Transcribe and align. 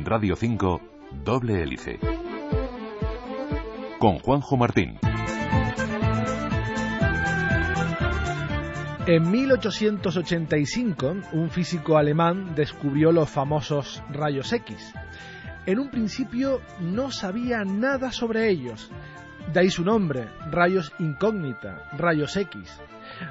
En 0.00 0.06
Radio 0.06 0.34
5, 0.34 0.80
Doble 1.22 1.62
Hélice. 1.62 1.98
Con 3.98 4.18
Juanjo 4.18 4.56
Martín. 4.56 4.98
En 9.06 9.30
1885, 9.30 11.16
un 11.34 11.50
físico 11.50 11.98
alemán 11.98 12.54
descubrió 12.54 13.12
los 13.12 13.28
famosos 13.28 14.02
rayos 14.10 14.50
X. 14.54 14.94
En 15.66 15.78
un 15.78 15.90
principio 15.90 16.62
no 16.80 17.10
sabía 17.10 17.62
nada 17.66 18.10
sobre 18.10 18.48
ellos, 18.48 18.90
de 19.52 19.60
ahí 19.60 19.70
su 19.70 19.84
nombre, 19.84 20.30
rayos 20.50 20.94
incógnita, 20.98 21.90
rayos 21.98 22.38
X. 22.38 22.80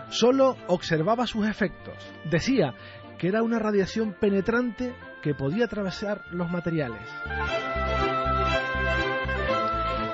Solo 0.10 0.56
observaba 0.68 1.26
sus 1.26 1.48
efectos. 1.48 1.96
Decía 2.30 2.76
que 3.18 3.28
era 3.28 3.42
una 3.42 3.58
radiación 3.58 4.14
penetrante 4.14 4.94
que 5.22 5.34
podía 5.34 5.66
atravesar 5.66 6.24
los 6.32 6.50
materiales. 6.50 7.02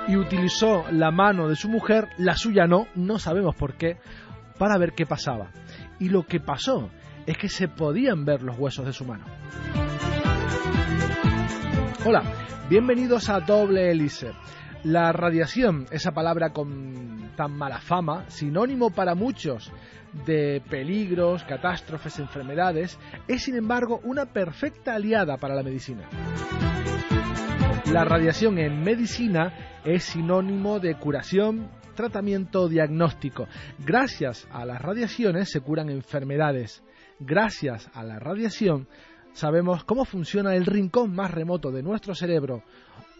Y 0.07 0.17
utilizó 0.17 0.85
la 0.91 1.11
mano 1.11 1.47
de 1.47 1.55
su 1.55 1.67
mujer, 1.67 2.09
la 2.17 2.35
suya 2.35 2.67
no, 2.67 2.87
no 2.95 3.17
sabemos 3.17 3.55
por 3.55 3.75
qué, 3.75 3.97
para 4.57 4.77
ver 4.77 4.93
qué 4.93 5.05
pasaba. 5.05 5.49
Y 5.99 6.09
lo 6.09 6.23
que 6.23 6.39
pasó 6.39 6.89
es 7.25 7.37
que 7.37 7.49
se 7.49 7.67
podían 7.67 8.25
ver 8.25 8.43
los 8.43 8.57
huesos 8.57 8.85
de 8.85 8.93
su 8.93 9.05
mano. 9.05 9.25
Hola, 12.05 12.21
bienvenidos 12.69 13.29
a 13.29 13.39
Doble 13.39 13.89
Hélice. 13.89 14.31
La 14.85 15.11
radiación, 15.11 15.87
esa 15.89 16.11
palabra 16.11 16.53
con 16.53 17.31
tan 17.35 17.57
mala 17.57 17.79
fama, 17.79 18.29
sinónimo 18.29 18.91
para 18.91 19.15
muchos 19.15 19.71
de 20.27 20.61
peligros, 20.69 21.43
catástrofes, 21.43 22.19
enfermedades, 22.19 22.99
es 23.27 23.41
sin 23.41 23.55
embargo 23.55 23.99
una 24.03 24.27
perfecta 24.27 24.93
aliada 24.93 25.37
para 25.37 25.55
la 25.55 25.63
medicina. 25.63 26.07
La 27.91 28.05
radiación 28.05 28.59
en 28.59 28.83
medicina 28.83 29.81
es 29.83 30.03
sinónimo 30.03 30.79
de 30.79 30.93
curación, 30.99 31.71
tratamiento, 31.95 32.69
diagnóstico. 32.69 33.47
Gracias 33.79 34.47
a 34.51 34.65
las 34.65 34.79
radiaciones 34.79 35.49
se 35.49 35.61
curan 35.61 35.89
enfermedades. 35.89 36.83
Gracias 37.19 37.89
a 37.95 38.03
la 38.03 38.19
radiación 38.19 38.87
sabemos 39.33 39.83
cómo 39.83 40.05
funciona 40.05 40.55
el 40.55 40.67
rincón 40.67 41.13
más 41.13 41.31
remoto 41.31 41.71
de 41.71 41.81
nuestro 41.81 42.13
cerebro 42.13 42.61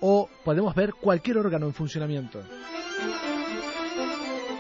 o 0.08 0.30
podemos 0.44 0.76
ver 0.76 0.94
cualquier 0.94 1.40
órgano 1.40 1.66
en 1.66 1.74
funcionamiento. 1.74 2.44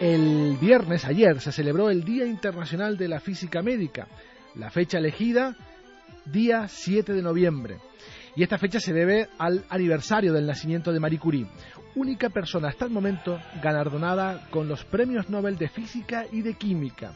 El 0.02 0.58
viernes 0.60 1.06
ayer 1.06 1.40
se 1.40 1.52
celebró 1.52 1.92
el 1.92 2.04
Día 2.04 2.26
Internacional 2.26 2.98
de 2.98 3.08
la 3.08 3.20
Física 3.20 3.62
Médica, 3.62 4.08
la 4.56 4.72
fecha 4.72 4.98
elegida 4.98 5.56
día 6.26 6.68
7 6.68 7.14
de 7.14 7.22
noviembre. 7.22 7.78
Y 8.36 8.42
esta 8.42 8.58
fecha 8.58 8.80
se 8.80 8.92
debe 8.92 9.30
al 9.38 9.64
aniversario 9.70 10.34
del 10.34 10.48
nacimiento 10.48 10.92
de 10.92 11.00
Marie 11.00 11.20
Curie, 11.20 11.46
única 11.94 12.30
persona 12.32 12.70
hasta 12.70 12.86
el 12.86 12.92
momento 12.92 13.40
galardonada 13.62 14.48
con 14.50 14.68
los 14.68 14.84
premios 14.84 15.30
Nobel 15.30 15.60
de 15.60 15.70
Física 15.70 16.26
y 16.32 16.42
de 16.42 16.56
Química. 16.56 17.14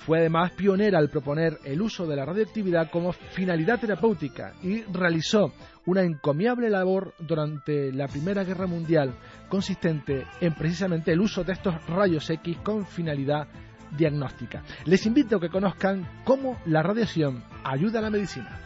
Fue 0.00 0.18
además 0.18 0.50
pionera 0.52 0.98
al 0.98 1.08
proponer 1.08 1.58
el 1.62 1.80
uso 1.80 2.04
de 2.04 2.16
la 2.16 2.24
radioactividad 2.24 2.90
como 2.90 3.12
finalidad 3.12 3.78
terapéutica 3.78 4.54
y 4.60 4.82
realizó 4.82 5.52
una 5.86 6.02
encomiable 6.02 6.70
labor 6.70 7.14
durante 7.18 7.92
la 7.92 8.08
Primera 8.08 8.44
Guerra 8.44 8.66
Mundial 8.66 9.14
consistente 9.48 10.26
en 10.40 10.54
precisamente 10.54 11.12
el 11.12 11.20
uso 11.20 11.44
de 11.44 11.52
estos 11.52 11.74
rayos 11.86 12.28
X 12.28 12.58
con 12.62 12.86
finalidad 12.86 13.48
diagnóstica. 13.96 14.62
Les 14.84 15.04
invito 15.06 15.36
a 15.36 15.40
que 15.40 15.48
conozcan 15.48 16.06
cómo 16.24 16.58
la 16.66 16.82
radiación 16.82 17.42
ayuda 17.64 17.98
a 17.98 18.02
la 18.02 18.10
medicina. 18.10 18.60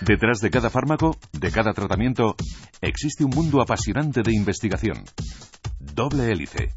Detrás 0.00 0.40
de 0.40 0.50
cada 0.50 0.70
fármaco, 0.70 1.16
de 1.32 1.50
cada 1.50 1.72
tratamiento, 1.72 2.36
existe 2.80 3.24
un 3.24 3.30
mundo 3.30 3.60
apasionante 3.60 4.22
de 4.22 4.32
investigación. 4.32 5.04
Doble 5.80 6.30
hélice. 6.30 6.72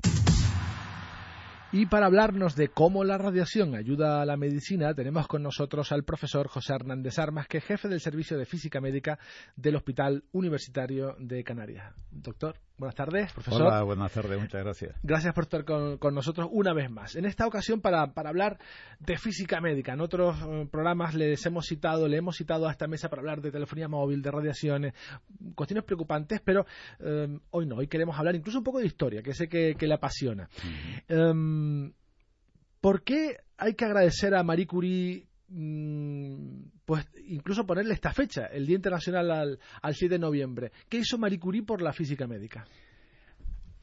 Y 1.73 1.85
para 1.85 2.07
hablarnos 2.07 2.57
de 2.57 2.67
cómo 2.67 3.05
la 3.05 3.17
radiación 3.17 3.75
ayuda 3.75 4.21
a 4.21 4.25
la 4.25 4.35
medicina, 4.35 4.93
tenemos 4.93 5.25
con 5.27 5.41
nosotros 5.41 5.93
al 5.93 6.03
profesor 6.03 6.49
José 6.49 6.73
Hernández 6.73 7.17
Armas, 7.17 7.47
que 7.47 7.59
es 7.59 7.63
jefe 7.63 7.87
del 7.87 8.01
Servicio 8.01 8.37
de 8.37 8.45
Física 8.45 8.81
Médica 8.81 9.17
del 9.55 9.77
Hospital 9.77 10.25
Universitario 10.33 11.15
de 11.17 11.45
Canarias. 11.45 11.93
Doctor, 12.11 12.57
buenas 12.81 12.95
tardes, 12.95 13.31
profesor. 13.31 13.61
Hola, 13.61 13.83
buenas 13.83 14.11
tardes, 14.11 14.39
muchas 14.39 14.63
gracias. 14.63 14.95
Gracias 15.03 15.33
por 15.35 15.43
estar 15.43 15.63
con, 15.63 16.15
nosotros 16.15 16.49
una 16.51 16.73
vez 16.73 16.89
más. 16.89 17.15
En 17.15 17.25
esta 17.25 17.45
ocasión 17.45 17.79
para, 17.79 18.13
para 18.13 18.29
hablar 18.29 18.57
de 18.99 19.17
física 19.17 19.61
médica. 19.61 19.93
En 19.93 20.01
otros 20.01 20.35
eh, 20.41 20.67
programas 20.69 21.13
les 21.13 21.45
hemos 21.45 21.67
citado, 21.67 22.07
le 22.07 22.17
hemos 22.17 22.37
citado 22.37 22.67
a 22.67 22.71
esta 22.71 22.87
mesa 22.87 23.07
para 23.07 23.21
hablar 23.21 23.39
de 23.39 23.51
telefonía 23.51 23.87
móvil, 23.87 24.23
de 24.23 24.31
radiaciones, 24.31 24.93
cuestiones 25.53 25.85
preocupantes, 25.85 26.41
pero 26.43 26.65
eh, 26.99 27.27
hoy 27.51 27.67
no, 27.67 27.75
hoy 27.75 27.87
queremos 27.87 28.17
hablar 28.17 28.35
incluso 28.35 28.57
un 28.57 28.63
poco 28.63 28.79
de 28.79 28.87
historia, 28.87 29.21
que 29.21 29.35
sé 29.35 29.47
que, 29.47 29.75
le 29.79 29.93
apasiona. 29.93 30.49
Em, 31.07 31.93
¿Por 32.79 33.03
qué 33.03 33.37
hay 33.57 33.75
que 33.75 33.85
agradecer 33.85 34.33
a 34.33 34.41
Marie 34.41 34.65
Curie 34.65 35.27
pues 36.85 37.05
incluso 37.27 37.65
ponerle 37.65 37.93
esta 37.93 38.13
fecha, 38.13 38.45
el 38.45 38.65
Día 38.65 38.75
Internacional 38.75 39.31
al, 39.31 39.59
al 39.81 39.95
7 39.95 40.15
de 40.15 40.19
noviembre. 40.19 40.71
¿Qué 40.87 40.99
hizo 40.99 41.17
Marie 41.17 41.39
Curie 41.39 41.63
por 41.63 41.81
la 41.81 41.93
física 41.93 42.27
médica? 42.27 42.65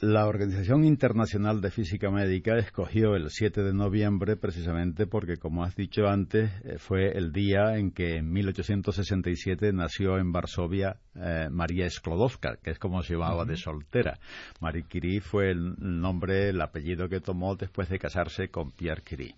La 0.01 0.29
Organización 0.29 0.85
Internacional 0.85 1.61
de 1.61 1.73
Física 1.73 2.09
Médica 2.09 2.57
escogió 2.57 3.17
el 3.17 3.31
7 3.31 3.65
de 3.65 3.75
noviembre 3.75 4.37
precisamente 4.37 5.09
porque, 5.09 5.39
como 5.39 5.65
has 5.65 5.75
dicho 5.75 6.07
antes, 6.07 6.53
eh, 6.63 6.79
fue 6.79 7.19
el 7.19 7.33
día 7.33 7.77
en 7.77 7.91
que 7.91 8.19
en 8.19 8.31
1867 8.31 9.73
nació 9.73 10.19
en 10.19 10.31
Varsovia 10.31 11.01
eh, 11.17 11.49
María 11.51 11.91
Sklodowska, 11.91 12.59
que 12.63 12.71
es 12.71 12.79
como 12.79 13.03
se 13.03 13.15
llamaba 13.15 13.45
de 13.45 13.57
soltera. 13.57 14.21
Marie 14.61 14.85
Curie 14.85 15.21
fue 15.21 15.51
el 15.51 15.75
nombre, 15.81 16.51
el 16.51 16.61
apellido 16.61 17.09
que 17.09 17.19
tomó 17.19 17.57
después 17.57 17.89
de 17.89 17.99
casarse 17.99 18.51
con 18.51 18.71
Pierre 18.71 19.03
Curie. 19.03 19.35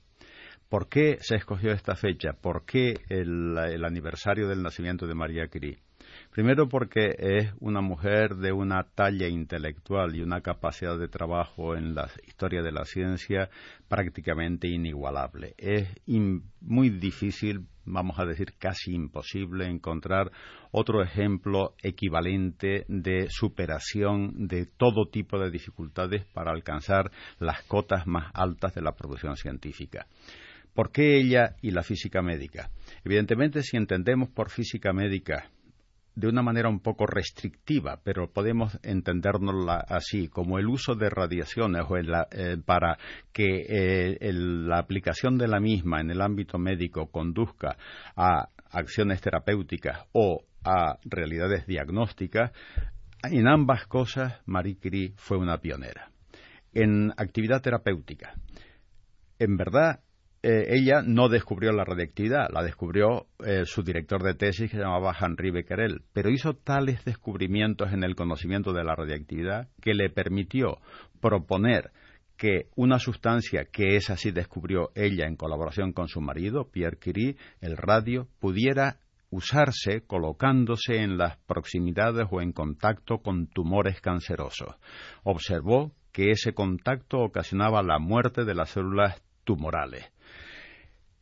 ¿Por 0.71 0.89
qué 0.89 1.19
se 1.21 1.35
escogió 1.35 1.73
esta 1.73 1.97
fecha? 1.97 2.33
¿Por 2.33 2.65
qué 2.65 2.95
el, 3.09 3.85
aniversario 3.85 4.47
del 4.47 4.63
nacimiento 4.63 5.05
de 5.05 5.17
María 5.17 5.49
Curie? 5.49 5.81
Primero 6.31 6.69
porque 6.69 7.11
es 7.19 7.53
una 7.59 7.81
mujer 7.81 8.37
de 8.37 8.53
una 8.53 8.85
talla 8.95 9.27
intelectual 9.27 10.15
y 10.15 10.23
una 10.23 10.43
capacidad 10.43 10.97
de 10.97 11.09
trabajo 11.09 11.75
en 11.75 11.97
la 11.97 12.09
historia 12.25 12.63
de 12.63 12.71
la 12.71 12.85
ciencia 12.85 13.51
prácticamente 13.89 14.69
inigualable. 14.69 15.55
Es 15.59 15.89
muy 16.61 16.91
difícil, 16.91 17.67
vamos 17.85 18.21
a 18.21 18.25
decir 18.25 18.55
casi 18.57 18.95
imposible, 18.95 19.67
encontrar 19.67 20.31
otro 20.71 21.03
ejemplo 21.03 21.75
equivalente 21.83 22.85
de 22.87 23.27
superación 23.29 24.47
de 24.47 24.67
todo 24.67 25.09
tipo 25.11 25.37
de 25.41 25.51
dificultades 25.51 26.27
para 26.27 26.53
alcanzar 26.53 27.11
las 27.41 27.61
cotas 27.65 28.07
más 28.07 28.31
altas 28.35 28.73
de 28.73 28.83
la 28.83 28.93
producción 28.93 29.35
científica. 29.35 30.07
¿Por 30.75 30.93
qué 30.93 31.19
ella 31.19 31.57
y 31.63 31.71
la 31.71 31.83
física 31.83 32.23
médica? 32.23 32.71
Evidentemente, 33.05 33.63
si 33.63 33.77
entendemos 33.77 34.29
por 34.31 34.51
física 34.51 34.93
médica 34.93 35.51
de 36.15 36.29
una 36.29 36.43
manera 36.43 36.69
un 36.69 36.81
poco 36.81 37.07
restrictiva, 37.07 38.01
pero 38.03 38.31
podemos 38.31 38.79
entendérnosla 38.83 39.85
así, 39.89 40.29
como 40.29 40.59
el 40.59 40.67
uso 40.67 40.95
de 40.95 41.09
radiaciones 41.09 41.83
o 41.89 41.97
eh, 41.97 42.57
para 42.65 42.99
que 43.33 43.65
eh, 43.69 44.33
la 44.33 44.79
aplicación 44.79 45.39
de 45.39 45.49
la 45.49 45.61
misma 45.61 46.01
en 46.01 46.11
el 46.11 46.21
ámbito 46.21 46.59
médico 46.59 47.11
conduzca 47.11 47.77
a 48.17 48.49
acciones 48.71 49.21
terapéuticas 49.21 50.07
o 50.13 50.45
a 50.65 50.99
realidades 51.05 51.67
diagnósticas, 51.67 52.53
en 53.23 53.49
ambas 53.49 53.87
cosas 53.87 54.41
Marie 54.47 54.77
Curie 54.77 55.13
fue 55.17 55.39
una 55.39 55.59
pionera. 55.59 56.11
En 56.73 57.13
actividad 57.17 57.63
terapéutica, 57.63 58.35
en 59.39 59.57
verdad 59.57 60.01
eh, 60.43 60.67
ella 60.71 61.03
no 61.05 61.29
descubrió 61.29 61.71
la 61.73 61.85
radiactividad, 61.85 62.49
la 62.51 62.63
descubrió 62.63 63.27
eh, 63.45 63.65
su 63.67 63.83
director 63.83 64.23
de 64.23 64.35
tesis 64.35 64.71
que 64.71 64.77
se 64.79 64.83
llamaba 64.83 65.15
Henri 65.19 65.51
Becquerel, 65.51 66.03
pero 66.15 66.31
hizo 66.31 66.55
tales 66.55 67.05
descubrimientos 67.05 67.93
en 67.93 68.05
el 68.05 68.15
conocimiento 68.15 68.73
de 68.73 68.85
la 68.85 68.95
radiactividad 68.95 69.69
que 69.83 69.93
le 69.93 70.09
permitió 70.09 70.79
proponer 71.21 71.91
que 72.39 72.69
una 72.75 72.99
sustancia 72.99 73.67
que 73.71 73.97
es 73.97 74.09
así 74.09 74.31
descubrió 74.31 74.93
ella 74.95 75.27
en 75.27 75.37
colaboración 75.37 75.93
con 75.93 76.09
su 76.09 76.23
marido, 76.23 76.71
Pierre 76.71 76.97
Curie, 76.97 77.37
el 77.61 77.77
radio, 77.77 78.27
pudiera 78.39 78.97
usarse 79.29 80.07
colocándose 80.07 81.03
en 81.03 81.19
las 81.19 81.37
proximidades 81.47 82.27
o 82.31 82.41
en 82.41 82.53
contacto 82.53 83.19
con 83.19 83.47
tumores 83.47 84.01
cancerosos. 84.01 84.75
Observó 85.23 85.93
que 86.13 86.31
ese 86.31 86.55
contacto 86.55 87.19
ocasionaba 87.19 87.83
la 87.83 87.99
muerte 87.99 88.47
de 88.47 88.55
las 88.55 88.71
células 88.71 89.23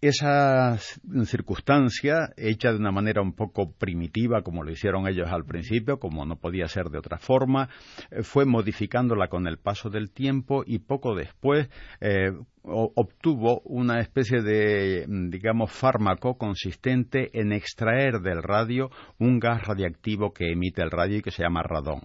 esa 0.00 0.78
circunstancia, 1.24 2.32
hecha 2.36 2.70
de 2.70 2.78
una 2.78 2.92
manera 2.92 3.20
un 3.20 3.32
poco 3.32 3.72
primitiva, 3.72 4.42
como 4.42 4.62
lo 4.62 4.70
hicieron 4.70 5.08
ellos 5.08 5.28
al 5.28 5.44
principio, 5.44 5.98
como 5.98 6.24
no 6.24 6.36
podía 6.36 6.68
ser 6.68 6.90
de 6.90 6.98
otra 6.98 7.18
forma, 7.18 7.68
eh, 8.10 8.22
fue 8.22 8.44
modificándola 8.44 9.28
con 9.28 9.48
el 9.48 9.58
paso 9.58 9.90
del 9.90 10.10
tiempo 10.10 10.62
y 10.64 10.78
poco 10.78 11.16
después, 11.16 11.68
eh, 12.00 12.30
obtuvo 12.70 13.60
una 13.64 14.00
especie 14.00 14.42
de, 14.42 15.06
digamos, 15.08 15.72
fármaco 15.72 16.36
consistente 16.36 17.30
en 17.32 17.52
extraer 17.52 18.20
del 18.20 18.42
radio 18.42 18.90
un 19.18 19.38
gas 19.38 19.66
radiactivo 19.66 20.32
que 20.32 20.52
emite 20.52 20.82
el 20.82 20.90
radio 20.90 21.18
y 21.18 21.22
que 21.22 21.30
se 21.30 21.42
llama 21.42 21.62
radón. 21.62 22.02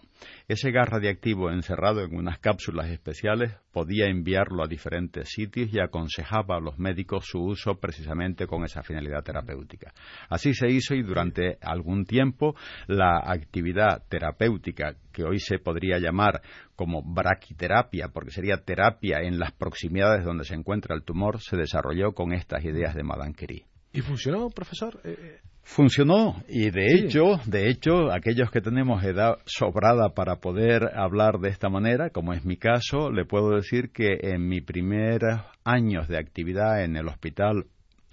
Ese 0.48 0.72
gas 0.72 0.90
radiactivo 0.90 1.52
encerrado 1.52 2.02
en 2.02 2.16
unas 2.16 2.40
cápsulas 2.40 2.90
especiales 2.90 3.56
podía 3.72 4.08
enviarlo 4.08 4.64
a 4.64 4.68
diferentes 4.68 5.30
sitios 5.30 5.74
y 5.74 5.80
aconsejaba 5.80 6.58
a 6.58 6.62
los 6.62 6.78
médicos 6.80 7.26
su 7.26 7.40
uso 7.40 7.76
precisamente 7.80 8.48
con 8.48 8.64
esa 8.64 8.84
finalidad 8.84 9.24
terapéutica. 9.24 9.94
Así 10.30 10.54
se 10.54 10.70
hizo 10.70 10.96
y 10.96 11.04
durante 11.04 11.58
algún 11.62 12.06
tiempo 12.06 12.56
la 12.88 13.22
actividad 13.26 14.04
terapéutica 14.08 14.96
que 15.12 15.24
hoy 15.24 15.40
se 15.40 15.60
podría 15.60 16.00
llamar 16.00 16.42
como 16.76 17.04
braquiterapia, 17.04 18.10
porque 18.10 18.32
sería 18.32 18.64
terapia 18.64 19.20
en 19.22 19.40
las 19.40 19.52
proximidades 19.52 20.26
donde 20.26 20.46
se 20.46 20.56
encuentra 20.56 20.96
el 20.96 21.04
tumor, 21.04 21.42
se 21.42 21.58
desarrolló 21.58 22.14
con 22.14 22.34
estas 22.34 22.64
ideas 22.64 22.96
de 22.96 23.04
Madame 23.04 23.34
Curie. 23.34 23.66
¿Y 23.92 24.02
funcionó, 24.02 24.50
profesor? 24.50 25.00
Eh, 25.04 25.16
eh, 25.18 25.40
Funcionó 25.66 26.44
y 26.50 26.72
de 26.72 26.94
hecho, 26.94 27.40
de 27.46 27.70
hecho, 27.70 28.12
aquellos 28.12 28.52
que 28.52 28.60
tenemos 28.60 29.02
edad 29.04 29.38
sobrada 29.46 30.10
para 30.14 30.36
poder 30.36 30.90
hablar 30.94 31.40
de 31.40 31.50
esta 31.50 31.70
manera, 31.70 32.10
como 32.10 32.34
es 32.34 32.44
mi 32.44 32.58
caso, 32.58 33.10
le 33.10 33.26
puedo 33.26 33.52
decir 33.56 33.92
que 33.92 34.20
en 34.22 34.46
mi 34.46 34.60
primer 34.60 35.22
años 35.64 36.10
de 36.10 36.18
actividad 36.18 36.84
en 36.84 36.98
el 36.98 37.08
hospital 37.08 37.68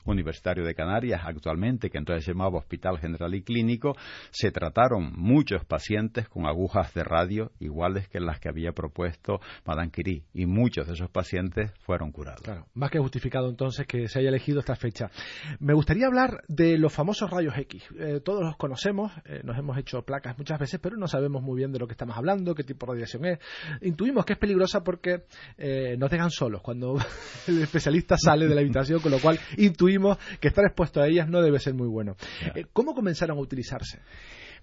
Universitario 0.04 0.64
de 0.64 0.74
Canarias 0.74 1.22
actualmente, 1.24 1.90
que 1.90 1.98
entonces 1.98 2.24
se 2.24 2.32
llamaba 2.32 2.58
Hospital 2.58 2.98
General 2.98 3.34
y 3.34 3.42
Clínico, 3.42 3.96
se 4.30 4.50
trataron 4.50 5.12
muchos 5.16 5.64
pacientes 5.64 6.28
con 6.28 6.46
agujas 6.46 6.92
de 6.94 7.04
radio 7.04 7.52
iguales 7.60 8.08
que 8.08 8.20
las 8.20 8.40
que 8.40 8.48
había 8.48 8.72
propuesto 8.72 9.40
Madame 9.66 9.90
Curie 9.90 10.24
y 10.32 10.46
muchos 10.46 10.86
de 10.86 10.94
esos 10.94 11.10
pacientes 11.10 11.72
fueron 11.80 12.12
curados. 12.12 12.42
Claro, 12.42 12.66
más 12.74 12.90
que 12.90 12.98
justificado 12.98 13.48
entonces 13.48 13.86
que 13.86 14.08
se 14.08 14.18
haya 14.18 14.28
elegido 14.28 14.60
esta 14.60 14.76
fecha. 14.76 15.10
Me 15.58 15.74
gustaría 15.74 16.06
hablar 16.06 16.42
de 16.48 16.78
los 16.78 16.92
famosos 16.92 17.30
rayos 17.30 17.56
X. 17.56 17.84
Eh, 17.98 18.20
todos 18.24 18.42
los 18.42 18.56
conocemos, 18.56 19.12
eh, 19.24 19.40
nos 19.44 19.58
hemos 19.58 19.76
hecho 19.78 20.02
placas 20.02 20.38
muchas 20.38 20.58
veces, 20.58 20.80
pero 20.82 20.96
no 20.96 21.06
sabemos 21.06 21.42
muy 21.42 21.58
bien 21.58 21.72
de 21.72 21.78
lo 21.78 21.86
que 21.86 21.92
estamos 21.92 22.16
hablando, 22.16 22.54
qué 22.54 22.64
tipo 22.64 22.86
de 22.86 22.92
radiación 22.92 23.24
es. 23.26 23.38
Intuimos 23.82 24.24
que 24.24 24.34
es 24.34 24.38
peligrosa 24.38 24.82
porque 24.82 25.24
eh, 25.58 25.96
nos 25.98 26.10
dejan 26.10 26.30
solos 26.30 26.62
cuando 26.62 26.96
el 27.46 27.62
especialista 27.62 28.16
sale 28.16 28.46
de 28.46 28.54
la 28.54 28.60
habitación, 28.60 29.00
con 29.00 29.12
lo 29.12 29.18
cual 29.18 29.38
intuimos 29.56 29.89
que 30.40 30.48
estar 30.48 30.64
expuesto 30.64 31.00
a 31.00 31.08
ellas 31.08 31.28
no 31.28 31.42
debe 31.42 31.58
ser 31.58 31.74
muy 31.74 31.88
bueno. 31.88 32.16
Eh, 32.54 32.66
¿Cómo 32.72 32.94
comenzaron 32.94 33.38
a 33.38 33.40
utilizarse? 33.40 34.00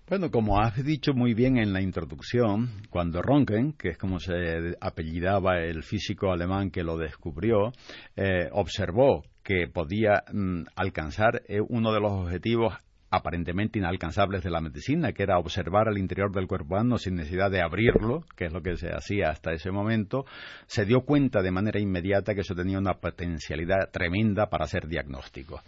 Bueno, 0.09 0.31
como 0.31 0.61
has 0.61 0.81
dicho 0.85 1.13
muy 1.13 1.33
bien 1.33 1.57
en 1.57 1.73
la 1.73 1.81
introducción, 1.81 2.81
cuando 2.89 3.21
Ronken, 3.21 3.73
que 3.73 3.89
es 3.89 3.97
como 3.97 4.21
se 4.21 4.77
apellidaba 4.79 5.59
el 5.59 5.83
físico 5.83 6.31
alemán 6.31 6.71
que 6.71 6.81
lo 6.81 6.97
descubrió, 6.97 7.73
eh, 8.15 8.47
observó 8.53 9.23
que 9.43 9.67
podía 9.67 10.23
mm, 10.31 10.61
alcanzar 10.75 11.41
eh, 11.47 11.59
uno 11.59 11.91
de 11.91 11.99
los 11.99 12.11
objetivos 12.13 12.73
aparentemente 13.09 13.79
inalcanzables 13.79 14.43
de 14.43 14.49
la 14.49 14.61
medicina, 14.61 15.13
que 15.13 15.23
era 15.23 15.37
observar 15.37 15.87
el 15.87 15.97
interior 15.97 16.31
del 16.31 16.47
cuerpo 16.47 16.75
humano 16.75 16.97
sin 16.97 17.15
necesidad 17.15 17.49
de 17.49 17.61
abrirlo, 17.61 18.23
que 18.35 18.45
es 18.45 18.53
lo 18.53 18.61
que 18.61 18.75
se 18.77 18.89
hacía 18.93 19.29
hasta 19.29 19.53
ese 19.53 19.71
momento, 19.71 20.25
se 20.65 20.85
dio 20.85 21.01
cuenta 21.01 21.41
de 21.41 21.51
manera 21.51 21.79
inmediata 21.79 22.33
que 22.33 22.41
eso 22.41 22.55
tenía 22.55 22.77
una 22.77 22.95
potencialidad 22.95 23.89
tremenda 23.91 24.47
para 24.47 24.65
hacer 24.65 24.87
diagnóstico. 24.87 25.61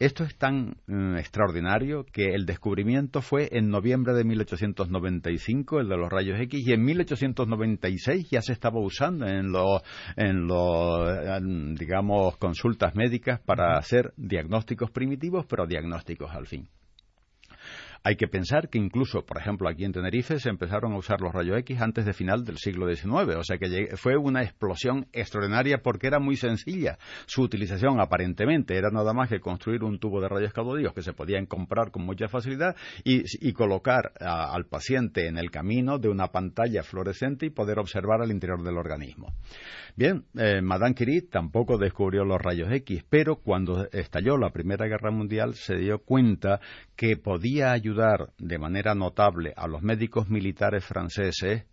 Esto 0.00 0.24
es 0.24 0.36
tan 0.36 0.76
mm, 0.88 1.16
extraordinario 1.16 2.04
que 2.04 2.34
el 2.34 2.46
descubrimiento 2.46 3.22
fue 3.22 3.48
en 3.52 3.68
noviembre 3.68 4.12
de 4.12 4.24
1895, 4.24 5.80
el 5.80 5.88
de 5.88 5.96
los 5.96 6.10
rayos 6.10 6.40
X, 6.40 6.66
y 6.66 6.72
en 6.72 6.82
1896 6.84 8.28
ya 8.28 8.42
se 8.42 8.52
estaba 8.52 8.80
usando 8.80 9.24
en 9.26 9.52
los, 9.52 9.82
en 10.16 11.74
digamos, 11.76 12.36
consultas 12.38 12.96
médicas 12.96 13.38
para 13.40 13.78
hacer 13.78 14.12
diagnósticos 14.16 14.90
primitivos, 14.90 15.46
pero 15.46 15.64
diagnósticos 15.64 16.32
al 16.32 16.46
fin. 16.46 16.68
Hay 18.06 18.16
que 18.16 18.28
pensar 18.28 18.68
que 18.68 18.76
incluso, 18.76 19.24
por 19.24 19.38
ejemplo, 19.38 19.66
aquí 19.66 19.82
en 19.82 19.92
Tenerife 19.92 20.38
se 20.38 20.50
empezaron 20.50 20.92
a 20.92 20.98
usar 20.98 21.22
los 21.22 21.32
rayos 21.32 21.56
X 21.60 21.80
antes 21.80 22.04
de 22.04 22.12
final 22.12 22.44
del 22.44 22.58
siglo 22.58 22.86
XIX, 22.94 23.36
o 23.36 23.42
sea 23.42 23.56
que 23.56 23.96
fue 23.96 24.18
una 24.18 24.42
explosión 24.42 25.06
extraordinaria 25.14 25.78
porque 25.78 26.08
era 26.08 26.18
muy 26.18 26.36
sencilla 26.36 26.98
su 27.24 27.40
utilización 27.40 28.02
aparentemente, 28.02 28.76
era 28.76 28.90
nada 28.90 29.14
más 29.14 29.30
que 29.30 29.40
construir 29.40 29.84
un 29.84 29.98
tubo 29.98 30.20
de 30.20 30.28
rayos 30.28 30.52
caudillos 30.52 30.92
que 30.92 31.00
se 31.00 31.14
podían 31.14 31.46
comprar 31.46 31.90
con 31.90 32.04
mucha 32.04 32.28
facilidad 32.28 32.76
y, 33.04 33.24
colocar 33.54 34.12
al 34.20 34.66
paciente 34.66 35.26
en 35.26 35.38
el 35.38 35.50
camino 35.50 35.98
de 35.98 36.10
una 36.10 36.28
pantalla 36.28 36.82
fluorescente 36.82 37.46
y 37.46 37.50
poder 37.50 37.78
observar 37.78 38.20
el 38.22 38.32
interior 38.32 38.62
del 38.62 38.76
organismo. 38.76 39.32
Bien, 39.96 40.24
eh, 40.36 40.60
Madame 40.60 40.94
Curie 40.94 41.22
tampoco 41.22 41.78
descubrió 41.78 42.24
los 42.24 42.42
rayos 42.42 42.70
X, 42.70 43.04
pero 43.08 43.36
cuando 43.36 43.88
estalló 43.92 44.36
la 44.36 44.50
Primera 44.50 44.86
Guerra 44.86 45.10
Mundial 45.10 45.54
se 45.54 45.76
dio 45.76 46.00
cuenta 46.00 46.60
que 46.96 47.16
podía 47.16 47.70
ayudar 47.70 47.93
de 48.38 48.58
manera 48.58 48.94
notable 48.94 49.52
a 49.56 49.66
los 49.66 49.82
médicos 49.82 50.28
militares 50.28 50.84
franceses 50.84 51.64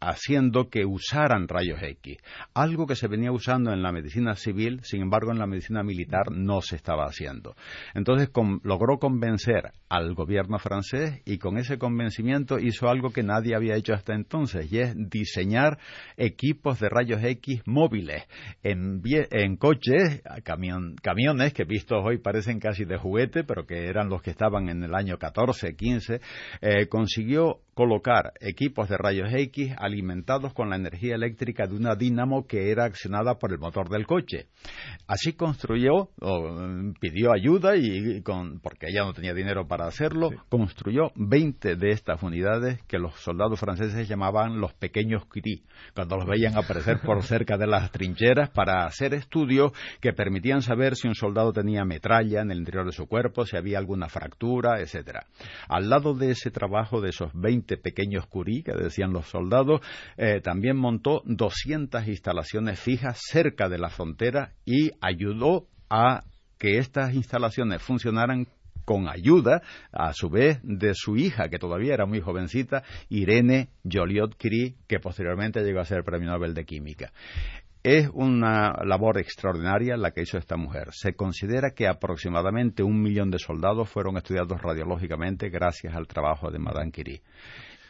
haciendo 0.00 0.70
que 0.70 0.84
usaran 0.84 1.46
rayos 1.46 1.82
X, 1.82 2.18
algo 2.54 2.86
que 2.86 2.96
se 2.96 3.06
venía 3.06 3.32
usando 3.32 3.72
en 3.72 3.82
la 3.82 3.92
medicina 3.92 4.34
civil, 4.34 4.80
sin 4.82 5.02
embargo 5.02 5.30
en 5.30 5.38
la 5.38 5.46
medicina 5.46 5.82
militar 5.82 6.32
no 6.32 6.62
se 6.62 6.76
estaba 6.76 7.04
haciendo. 7.04 7.54
Entonces 7.94 8.30
logró 8.62 8.98
convencer 8.98 9.72
al 9.88 10.14
gobierno 10.14 10.58
francés 10.58 11.20
y 11.24 11.38
con 11.38 11.58
ese 11.58 11.78
convencimiento 11.78 12.58
hizo 12.58 12.88
algo 12.88 13.10
que 13.10 13.22
nadie 13.22 13.54
había 13.54 13.76
hecho 13.76 13.92
hasta 13.92 14.14
entonces 14.14 14.72
y 14.72 14.78
es 14.78 14.94
diseñar 14.96 15.78
equipos 16.16 16.80
de 16.80 16.88
rayos 16.88 17.22
X 17.22 17.62
móviles 17.66 18.24
en, 18.62 19.56
coches, 19.56 20.22
camiones 20.44 21.52
que 21.52 21.64
vistos 21.64 22.02
hoy 22.04 22.18
parecen 22.18 22.58
casi 22.58 22.84
de 22.84 22.96
juguete, 22.96 23.44
pero 23.44 23.66
que 23.66 23.86
eran 23.86 24.08
los 24.08 24.22
que 24.22 24.30
estaban 24.30 24.68
en 24.68 24.82
el 24.82 24.94
año 24.94 25.18
14, 25.18 25.74
15, 25.74 26.20
eh, 26.60 26.86
consiguió 26.88 27.60
colocar 27.80 28.34
equipos 28.40 28.90
de 28.90 28.98
rayos 28.98 29.32
X 29.32 29.72
alimentados 29.78 30.52
con 30.52 30.68
la 30.68 30.76
energía 30.76 31.14
eléctrica 31.14 31.66
de 31.66 31.74
una 31.74 31.94
dínamo 31.94 32.46
que 32.46 32.70
era 32.70 32.84
accionada 32.84 33.38
por 33.38 33.52
el 33.52 33.58
motor 33.58 33.88
del 33.88 34.06
coche. 34.06 34.48
Así 35.06 35.32
construyó, 35.32 36.10
o, 36.20 36.92
pidió 37.00 37.32
ayuda 37.32 37.76
y 37.78 38.20
con, 38.20 38.60
porque 38.60 38.88
ella 38.90 39.04
no 39.04 39.14
tenía 39.14 39.32
dinero 39.32 39.66
para 39.66 39.86
hacerlo, 39.86 40.28
construyó 40.50 41.10
20 41.14 41.76
de 41.76 41.92
estas 41.92 42.22
unidades 42.22 42.82
que 42.86 42.98
los 42.98 43.14
soldados 43.14 43.58
franceses 43.58 44.06
llamaban 44.06 44.60
los 44.60 44.74
pequeños 44.74 45.24
Curie, 45.24 45.62
cuando 45.94 46.18
los 46.18 46.26
veían 46.26 46.58
aparecer 46.58 47.00
por 47.00 47.22
cerca 47.24 47.56
de 47.56 47.66
las 47.66 47.90
trincheras 47.92 48.50
para 48.50 48.84
hacer 48.84 49.14
estudios 49.14 49.72
que 50.02 50.12
permitían 50.12 50.60
saber 50.60 50.96
si 50.96 51.08
un 51.08 51.14
soldado 51.14 51.54
tenía 51.54 51.86
metralla 51.86 52.42
en 52.42 52.50
el 52.50 52.58
interior 52.58 52.84
de 52.84 52.92
su 52.92 53.06
cuerpo, 53.06 53.46
si 53.46 53.56
había 53.56 53.78
alguna 53.78 54.10
fractura, 54.10 54.80
etcétera. 54.80 55.24
Al 55.66 55.88
lado 55.88 56.12
de 56.12 56.32
ese 56.32 56.50
trabajo 56.50 57.00
de 57.00 57.08
esos 57.08 57.30
20 57.32 57.69
pequeños 57.76 58.26
Curie 58.26 58.62
que 58.62 58.72
decían 58.72 59.12
los 59.12 59.26
soldados, 59.26 59.80
eh, 60.16 60.40
también 60.42 60.76
montó 60.76 61.22
200 61.24 62.06
instalaciones 62.08 62.80
fijas 62.80 63.20
cerca 63.30 63.68
de 63.68 63.78
la 63.78 63.90
frontera 63.90 64.52
y 64.64 64.90
ayudó 65.00 65.66
a 65.88 66.24
que 66.58 66.78
estas 66.78 67.14
instalaciones 67.14 67.82
funcionaran 67.82 68.46
con 68.84 69.08
ayuda, 69.08 69.62
a 69.92 70.12
su 70.12 70.28
vez, 70.30 70.58
de 70.62 70.94
su 70.94 71.16
hija, 71.16 71.48
que 71.48 71.60
todavía 71.60 71.94
era 71.94 72.06
muy 72.06 72.20
jovencita, 72.20 72.82
Irene 73.08 73.68
Joliot-Curie, 73.84 74.74
que 74.88 74.98
posteriormente 74.98 75.62
llegó 75.62 75.78
a 75.78 75.84
ser 75.84 76.02
Premio 76.02 76.30
Nobel 76.30 76.54
de 76.54 76.64
Química. 76.64 77.12
Es 77.82 78.10
una 78.12 78.74
labor 78.84 79.18
extraordinaria 79.18 79.96
la 79.96 80.10
que 80.10 80.20
hizo 80.20 80.36
esta 80.36 80.58
mujer. 80.58 80.88
Se 80.92 81.14
considera 81.14 81.70
que 81.70 81.88
aproximadamente 81.88 82.82
un 82.82 83.00
millón 83.00 83.30
de 83.30 83.38
soldados 83.38 83.88
fueron 83.88 84.18
estudiados 84.18 84.60
radiológicamente 84.60 85.48
gracias 85.48 85.94
al 85.94 86.06
trabajo 86.06 86.50
de 86.50 86.58
Madame 86.58 86.92
Curie. 86.92 87.22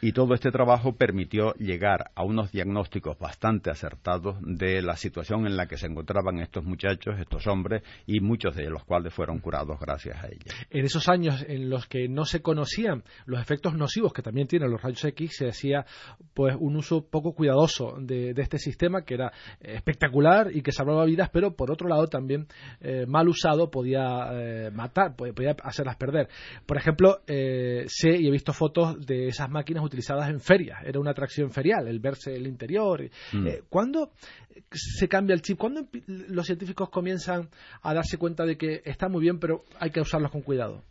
Y 0.03 0.13
todo 0.13 0.33
este 0.33 0.49
trabajo 0.49 0.93
permitió 0.93 1.53
llegar 1.53 2.09
a 2.15 2.23
unos 2.23 2.51
diagnósticos 2.51 3.19
bastante 3.19 3.69
acertados 3.69 4.37
de 4.41 4.81
la 4.81 4.95
situación 4.95 5.45
en 5.45 5.55
la 5.55 5.67
que 5.67 5.77
se 5.77 5.85
encontraban 5.85 6.39
estos 6.39 6.63
muchachos, 6.63 7.19
estos 7.19 7.45
hombres, 7.45 7.83
y 8.07 8.19
muchos 8.19 8.55
de 8.55 8.67
los 8.69 8.83
cuales 8.83 9.13
fueron 9.13 9.37
curados 9.39 9.79
gracias 9.79 10.23
a 10.23 10.27
ella. 10.27 10.53
En 10.71 10.85
esos 10.85 11.07
años 11.07 11.45
en 11.47 11.69
los 11.69 11.85
que 11.85 12.07
no 12.09 12.25
se 12.25 12.41
conocían 12.41 13.03
los 13.25 13.39
efectos 13.39 13.75
nocivos 13.75 14.11
que 14.11 14.23
también 14.23 14.47
tienen 14.47 14.71
los 14.71 14.81
rayos 14.81 15.03
X, 15.05 15.35
se 15.37 15.49
hacía 15.49 15.85
pues 16.33 16.55
un 16.59 16.77
uso 16.77 17.05
poco 17.07 17.33
cuidadoso 17.33 17.95
de, 17.99 18.33
este 18.41 18.57
sistema 18.57 19.03
que 19.03 19.13
era 19.13 19.31
espectacular 19.59 20.49
y 20.51 20.63
que 20.63 20.71
salvaba 20.71 21.05
vidas, 21.05 21.29
pero 21.31 21.55
por 21.55 21.71
otro 21.71 21.87
lado 21.87 22.07
también 22.07 22.47
eh, 22.79 23.05
mal 23.07 23.27
usado 23.27 23.69
podía 23.69 24.29
eh, 24.31 24.71
matar, 24.71 25.15
podía 25.15 25.55
hacerlas 25.63 25.95
perder. 25.97 26.27
Por 26.65 26.77
ejemplo, 26.77 27.19
eh, 27.27 27.85
sé 27.87 28.17
y 28.17 28.27
he 28.27 28.31
visto 28.31 28.51
fotos 28.51 29.05
de 29.05 29.27
esas 29.27 29.47
máquinas 29.47 29.83
utilizadas 29.91 30.29
en 30.29 30.39
ferias, 30.39 30.79
era 30.85 30.99
una 30.99 31.11
atracción 31.11 31.51
ferial, 31.51 31.87
el 31.87 31.99
verse 31.99 32.33
el 32.33 32.47
interior. 32.47 33.03
Mm. 33.33 33.47
Eh, 33.47 33.61
¿Cuándo 33.69 34.11
se 34.71 35.07
cambia 35.09 35.33
el 35.33 35.41
chip? 35.41 35.57
¿Cuándo 35.57 35.85
los 36.07 36.45
científicos 36.45 36.89
comienzan 36.89 37.49
a 37.81 37.93
darse 37.93 38.17
cuenta 38.17 38.45
de 38.45 38.57
que 38.57 38.81
está 38.85 39.09
muy 39.09 39.21
bien, 39.21 39.39
pero 39.39 39.63
hay 39.79 39.91
que 39.91 39.99
usarlos 39.99 40.31
con 40.31 40.41
cuidado? 40.41 40.81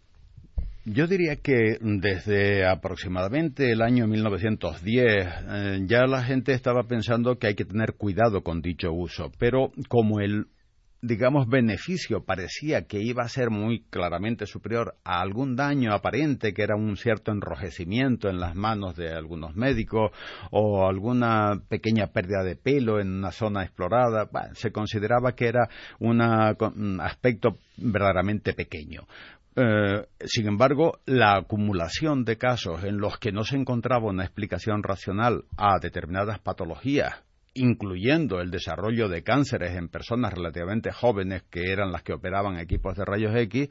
Yo 0.84 1.06
diría 1.06 1.36
que 1.36 1.78
desde 1.80 2.66
aproximadamente 2.66 3.70
el 3.70 3.82
año 3.82 4.06
1910 4.06 5.04
eh, 5.06 5.80
ya 5.86 6.06
la 6.06 6.22
gente 6.22 6.52
estaba 6.52 6.84
pensando 6.84 7.38
que 7.38 7.48
hay 7.48 7.54
que 7.54 7.66
tener 7.66 7.94
cuidado 7.94 8.42
con 8.42 8.60
dicho 8.62 8.90
uso, 8.92 9.30
pero 9.38 9.72
como 9.88 10.20
el 10.20 10.46
digamos, 11.02 11.48
beneficio 11.48 12.24
parecía 12.24 12.86
que 12.86 13.00
iba 13.00 13.22
a 13.22 13.28
ser 13.28 13.50
muy 13.50 13.84
claramente 13.90 14.46
superior 14.46 14.96
a 15.04 15.20
algún 15.20 15.56
daño 15.56 15.94
aparente, 15.94 16.52
que 16.52 16.62
era 16.62 16.76
un 16.76 16.96
cierto 16.96 17.32
enrojecimiento 17.32 18.28
en 18.28 18.38
las 18.38 18.54
manos 18.54 18.96
de 18.96 19.12
algunos 19.12 19.56
médicos 19.56 20.10
o 20.50 20.86
alguna 20.86 21.62
pequeña 21.68 22.08
pérdida 22.08 22.42
de 22.42 22.56
pelo 22.56 23.00
en 23.00 23.10
una 23.10 23.32
zona 23.32 23.62
explorada, 23.62 24.28
se 24.54 24.72
consideraba 24.72 25.32
que 25.32 25.48
era 25.48 25.68
un 25.98 27.00
aspecto 27.00 27.58
verdaderamente 27.78 28.52
pequeño. 28.52 29.06
Eh, 29.56 30.06
sin 30.24 30.46
embargo, 30.46 31.00
la 31.06 31.36
acumulación 31.36 32.24
de 32.24 32.36
casos 32.36 32.84
en 32.84 32.98
los 32.98 33.18
que 33.18 33.32
no 33.32 33.42
se 33.44 33.56
encontraba 33.56 34.08
una 34.08 34.24
explicación 34.24 34.82
racional 34.82 35.44
a 35.56 35.78
determinadas 35.80 36.38
patologías, 36.38 37.24
incluyendo 37.60 38.40
el 38.40 38.50
desarrollo 38.50 39.08
de 39.08 39.22
cánceres 39.22 39.76
en 39.76 39.88
personas 39.88 40.32
relativamente 40.32 40.90
jóvenes 40.90 41.42
que 41.50 41.70
eran 41.70 41.92
las 41.92 42.02
que 42.02 42.14
operaban 42.14 42.58
equipos 42.58 42.96
de 42.96 43.04
rayos 43.04 43.36
X, 43.36 43.68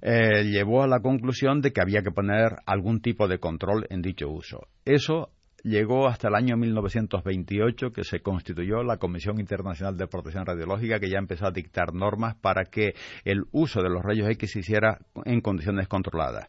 eh, 0.00 0.44
llevó 0.44 0.82
a 0.82 0.86
la 0.86 1.00
conclusión 1.00 1.60
de 1.60 1.72
que 1.72 1.80
había 1.80 2.02
que 2.02 2.12
poner 2.12 2.56
algún 2.66 3.00
tipo 3.00 3.26
de 3.26 3.38
control 3.38 3.86
en 3.90 4.00
dicho 4.00 4.28
uso. 4.28 4.68
Eso 4.84 5.30
llegó 5.64 6.06
hasta 6.06 6.28
el 6.28 6.36
año 6.36 6.56
1928 6.56 7.90
que 7.90 8.04
se 8.04 8.20
constituyó 8.20 8.84
la 8.84 8.98
Comisión 8.98 9.40
Internacional 9.40 9.96
de 9.96 10.06
Protección 10.06 10.46
Radiológica 10.46 11.00
que 11.00 11.10
ya 11.10 11.18
empezó 11.18 11.46
a 11.46 11.50
dictar 11.50 11.92
normas 11.92 12.36
para 12.36 12.64
que 12.64 12.94
el 13.24 13.44
uso 13.50 13.82
de 13.82 13.90
los 13.90 14.02
rayos 14.04 14.30
X 14.30 14.52
se 14.52 14.60
hiciera 14.60 14.98
en 15.24 15.40
condiciones 15.40 15.88
controladas. 15.88 16.46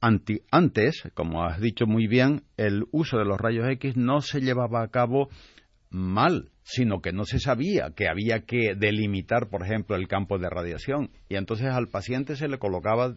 antes, 0.00 1.02
como 1.14 1.42
has 1.42 1.60
dicho 1.60 1.86
muy 1.86 2.06
bien, 2.06 2.44
el 2.56 2.84
uso 2.92 3.18
de 3.18 3.24
los 3.24 3.38
rayos 3.38 3.68
X 3.70 3.96
no 3.96 4.20
se 4.20 4.40
llevaba 4.40 4.84
a 4.84 4.88
cabo 4.88 5.28
mal 5.90 6.50
sino 6.70 7.00
que 7.00 7.12
no 7.12 7.24
se 7.24 7.38
sabía 7.38 7.92
que 7.96 8.08
había 8.08 8.40
que 8.40 8.74
delimitar, 8.76 9.48
por 9.48 9.62
ejemplo, 9.62 9.96
el 9.96 10.06
campo 10.06 10.38
de 10.38 10.50
radiación. 10.50 11.10
Y 11.30 11.36
entonces 11.36 11.68
al 11.68 11.88
paciente 11.88 12.36
se 12.36 12.46
le 12.46 12.58
colocaba 12.58 13.14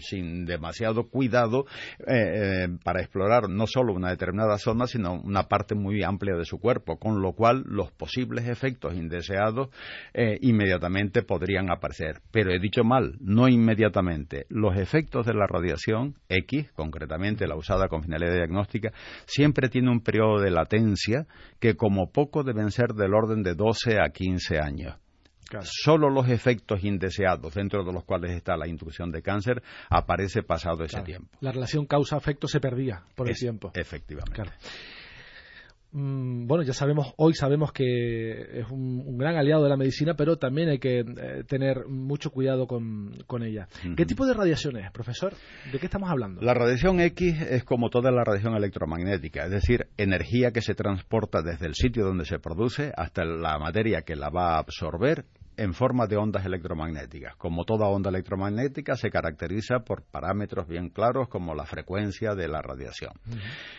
sin 0.00 0.44
demasiado 0.44 1.08
cuidado 1.08 1.64
eh, 2.00 2.64
eh, 2.64 2.68
para 2.84 3.00
explorar 3.00 3.48
no 3.48 3.66
solo 3.66 3.94
una 3.94 4.10
determinada 4.10 4.58
zona, 4.58 4.86
sino 4.86 5.14
una 5.14 5.44
parte 5.44 5.74
muy 5.74 6.02
amplia 6.02 6.36
de 6.36 6.44
su 6.44 6.58
cuerpo, 6.58 6.98
con 6.98 7.22
lo 7.22 7.32
cual 7.32 7.62
los 7.64 7.90
posibles 7.90 8.46
efectos 8.46 8.94
indeseados 8.94 9.70
eh, 10.12 10.36
inmediatamente 10.42 11.22
podrían 11.22 11.70
aparecer. 11.70 12.20
Pero 12.30 12.52
he 12.52 12.60
dicho 12.60 12.84
mal, 12.84 13.16
no 13.18 13.48
inmediatamente. 13.48 14.44
Los 14.50 14.76
efectos 14.76 15.24
de 15.24 15.32
la 15.32 15.46
radiación 15.46 16.16
X, 16.28 16.70
concretamente 16.74 17.46
la 17.46 17.56
usada 17.56 17.88
con 17.88 18.02
finalidad 18.02 18.34
diagnóstica, 18.34 18.92
siempre 19.24 19.70
tiene 19.70 19.90
un 19.90 20.02
periodo 20.02 20.38
de 20.42 20.50
latencia 20.50 21.26
que 21.60 21.76
como 21.76 22.12
poco 22.12 22.42
deben 22.42 22.70
ser 22.70 22.89
del 22.94 23.14
orden 23.14 23.42
de 23.42 23.54
12 23.54 24.00
a 24.00 24.10
15 24.10 24.58
años. 24.58 24.96
Solo 25.62 26.08
los 26.10 26.28
efectos 26.28 26.84
indeseados, 26.84 27.54
dentro 27.54 27.84
de 27.84 27.92
los 27.92 28.04
cuales 28.04 28.30
está 28.32 28.56
la 28.56 28.68
inducción 28.68 29.10
de 29.10 29.20
cáncer, 29.20 29.62
aparece 29.88 30.42
pasado 30.42 30.84
ese 30.84 31.02
tiempo. 31.02 31.28
La 31.40 31.50
relación 31.50 31.86
causa-efecto 31.86 32.46
se 32.46 32.60
perdía 32.60 33.02
por 33.16 33.28
el 33.28 33.34
tiempo. 33.36 33.72
Efectivamente. 33.74 34.42
Bueno, 35.92 36.62
ya 36.62 36.72
sabemos, 36.72 37.12
hoy 37.16 37.34
sabemos 37.34 37.72
que 37.72 38.60
es 38.60 38.70
un, 38.70 39.18
gran 39.18 39.36
aliado 39.36 39.64
de 39.64 39.68
la 39.68 39.76
medicina, 39.76 40.14
pero 40.14 40.36
también 40.36 40.68
hay 40.68 40.78
que 40.78 41.00
eh, 41.00 41.44
tener 41.48 41.86
mucho 41.88 42.30
cuidado 42.30 42.66
con, 42.66 43.42
ella. 43.42 43.68
¿Qué 43.96 44.06
tipo 44.06 44.26
de 44.26 44.34
radiación 44.34 44.76
es, 44.76 44.90
profesor? 44.92 45.34
¿De 45.72 45.78
qué 45.78 45.86
estamos 45.86 46.10
hablando? 46.10 46.42
La 46.42 46.54
radiación 46.54 47.00
X 47.00 47.40
es 47.42 47.64
como 47.64 47.90
toda 47.90 48.10
la 48.10 48.22
radiación 48.22 48.54
electromagnética, 48.54 49.44
es 49.44 49.50
decir, 49.50 49.88
energía 49.96 50.52
que 50.52 50.60
se 50.60 50.74
transporta 50.74 51.42
desde 51.42 51.66
el 51.66 51.74
sitio 51.74 52.04
donde 52.04 52.24
se 52.24 52.38
produce 52.38 52.92
hasta 52.96 53.24
la 53.24 53.58
materia 53.58 54.02
que 54.02 54.14
la 54.14 54.30
va 54.30 54.54
a 54.54 54.58
absorber 54.58 55.24
en 55.60 55.74
forma 55.74 56.06
de 56.06 56.16
ondas 56.16 56.46
electromagnéticas. 56.46 57.36
Como 57.36 57.66
toda 57.66 57.86
onda 57.86 58.08
electromagnética, 58.08 58.96
se 58.96 59.10
caracteriza 59.10 59.80
por 59.80 60.04
parámetros 60.10 60.66
bien 60.66 60.88
claros 60.88 61.28
como 61.28 61.54
la 61.54 61.66
frecuencia 61.66 62.34
de 62.34 62.48
la 62.48 62.62
radiación. 62.62 63.12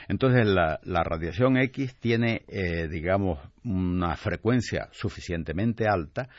Entonces, 0.07 0.45
la, 0.45 1.03
radiación 1.03 1.57
X 1.57 1.95
tiene, 1.95 2.43
eh, 2.47 2.87
digamos, 2.87 3.39
una 3.63 4.15
frecuencia 4.15 4.89
suficientemente 4.91 5.87
alta 5.87 6.29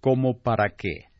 como 0.00 0.38
para 0.38 0.70
que 0.70 1.10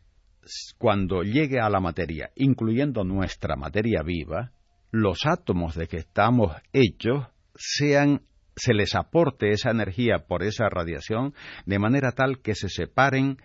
cuando 0.78 1.20
llegue 1.20 1.60
a 1.60 1.68
la 1.68 1.80
materia, 1.80 2.30
incluyendo 2.34 3.04
nuestra 3.04 3.56
materia 3.56 4.00
viva, 4.02 4.52
los 4.90 5.26
átomos 5.26 5.74
de 5.74 5.86
que 5.86 5.98
estamos 5.98 6.56
hechos 6.72 7.26
sean 7.54 8.22
se 8.58 8.72
les 8.72 8.94
aporte 8.94 9.50
esa 9.50 9.70
energía 9.70 10.24
por 10.26 10.42
esa 10.42 10.70
radiación 10.70 11.34
de 11.66 11.78
manera 11.78 12.12
tal 12.12 12.40
que 12.40 12.54
se 12.54 12.70
separen 12.70 13.36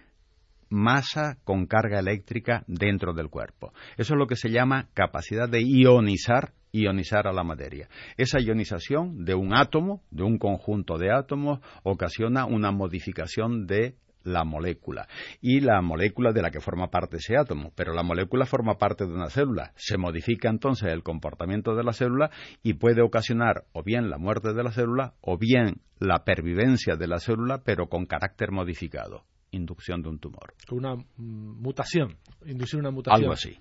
masa 0.72 1.38
con 1.44 1.68
carga 1.68 2.00
eléctrica 2.00 2.63
dentro 2.66 3.13
del 3.13 3.30
cuerpo. 3.30 3.74
Eso 3.98 4.13
es 4.13 4.18
lo 4.18 4.25
que 4.25 4.36
se 4.36 4.50
llama 4.50 4.90
capacidad 4.94 5.48
de 5.48 5.62
ionizar 5.62 6.54
ionizar 6.74 7.28
a 7.28 7.34
la 7.34 7.44
materia. 7.44 7.90
Esa 8.18 8.40
ionización 8.40 9.25
de 9.25 9.36
un 9.36 9.54
átomo, 9.54 10.04
de 10.10 10.24
un 10.24 10.38
conjunto 10.38 10.98
de 10.98 11.12
átomos, 11.12 11.60
ocasiona 11.84 12.46
una 12.46 12.72
modificación 12.72 13.68
de 13.68 13.98
la 14.24 14.44
molécula 14.44 15.08
y 15.42 15.62
la 15.62 15.82
molécula 15.82 16.32
de 16.32 16.42
la 16.42 16.51
que 16.51 16.60
forma 16.60 16.90
parte 16.90 17.18
ese 17.18 17.36
átomo, 17.36 17.72
pero 17.75 17.94
la 17.94 18.04
molécula 18.04 18.46
forma 18.46 18.78
parte 18.78 19.06
de 19.06 19.13
una 19.13 19.30
célula. 19.30 19.74
Se 19.75 19.98
modifica 19.98 20.50
entonces 20.50 20.90
el 20.92 21.04
comportamiento 21.04 21.75
de 21.75 21.84
la 21.84 21.94
célula 21.94 22.30
y 22.63 22.74
puede 22.74 23.01
ocasionar 23.01 23.66
o 23.74 23.84
bien 23.84 24.10
la 24.10 24.18
muerte 24.18 24.54
de 24.54 24.63
la 24.63 24.72
célula 24.72 25.16
o 25.22 25.38
bien 25.38 25.82
la 26.00 26.24
pervivencia 26.24 26.96
de 26.96 27.08
la 27.08 27.20
célula, 27.20 27.62
pero 27.63 27.88
con 27.88 28.06
carácter 28.06 28.51
modificado 28.51 29.25
inducción 29.51 30.01
de 30.01 30.10
un 30.10 30.20
tumor. 30.20 30.53
Una 30.72 30.96
mm, 30.96 31.62
mutación, 31.62 32.17
inducir 32.46 32.79
una 32.79 32.91
mutación. 32.91 33.22
Algo 33.22 33.34
así. 33.34 33.58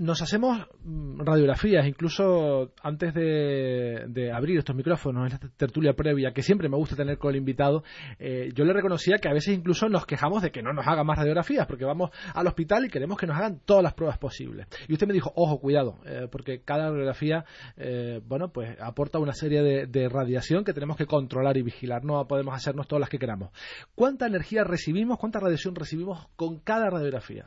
Nos 0.00 0.22
hacemos 0.22 0.66
mm, 0.82 1.20
radiografías, 1.20 1.86
incluso 1.86 2.72
antes 2.82 3.12
de, 3.12 4.32
abrir 4.34 4.56
estos 4.56 4.74
micrófonos 4.74 5.28
en 5.28 5.34
esta 5.34 5.48
tertulia 5.50 5.92
previa, 5.92 6.32
que 6.32 6.42
siempre 6.42 6.70
me 6.70 6.78
gusta 6.78 6.96
tener 6.96 7.18
con 7.18 7.32
el 7.32 7.36
invitado, 7.36 7.84
eh, 8.18 8.48
yo 8.54 8.64
le 8.64 8.72
reconocía 8.72 9.18
que 9.18 9.28
a 9.28 9.34
veces 9.34 9.54
incluso 9.54 9.90
nos 9.90 10.06
quejamos 10.06 10.40
de 10.40 10.50
que 10.50 10.62
no 10.62 10.72
nos 10.72 10.86
hagan 10.86 11.04
más 11.04 11.18
radiografías, 11.18 11.66
porque 11.66 11.84
vamos 11.84 12.12
al 12.32 12.46
hospital 12.46 12.86
y 12.86 12.88
queremos 12.88 13.18
que 13.18 13.26
nos 13.26 13.36
hagan 13.36 13.60
todas 13.66 13.82
las 13.82 13.92
pruebas 13.92 14.16
posibles. 14.16 14.68
Y 14.88 14.94
usted 14.94 15.06
me 15.06 15.12
dijo, 15.12 15.34
ojo, 15.36 15.60
cuidado, 15.60 15.98
eh, 16.06 16.28
porque 16.32 16.62
cada 16.62 16.88
radiografía, 16.88 17.44
eh, 17.76 18.22
bueno, 18.26 18.50
pues 18.54 18.80
aporta 18.80 19.18
una 19.18 19.34
serie 19.34 19.60
de, 19.62 19.86
de 19.86 20.08
radiación 20.08 20.64
que 20.64 20.72
tenemos 20.72 20.96
que 20.96 21.04
controlar 21.04 21.58
y 21.58 21.62
vigilar, 21.62 22.06
no 22.06 22.26
podemos 22.26 22.54
hacernos 22.54 22.88
todas 22.88 23.00
las 23.00 23.10
que 23.10 23.18
queramos. 23.18 23.50
¿Cuánta 23.94 24.26
energía 24.26 24.64
recibimos, 24.64 25.18
cuánta 25.18 25.40
radiación 25.40 25.74
recibimos 25.74 26.26
con 26.36 26.58
cada 26.60 26.88
radiografía? 26.88 27.44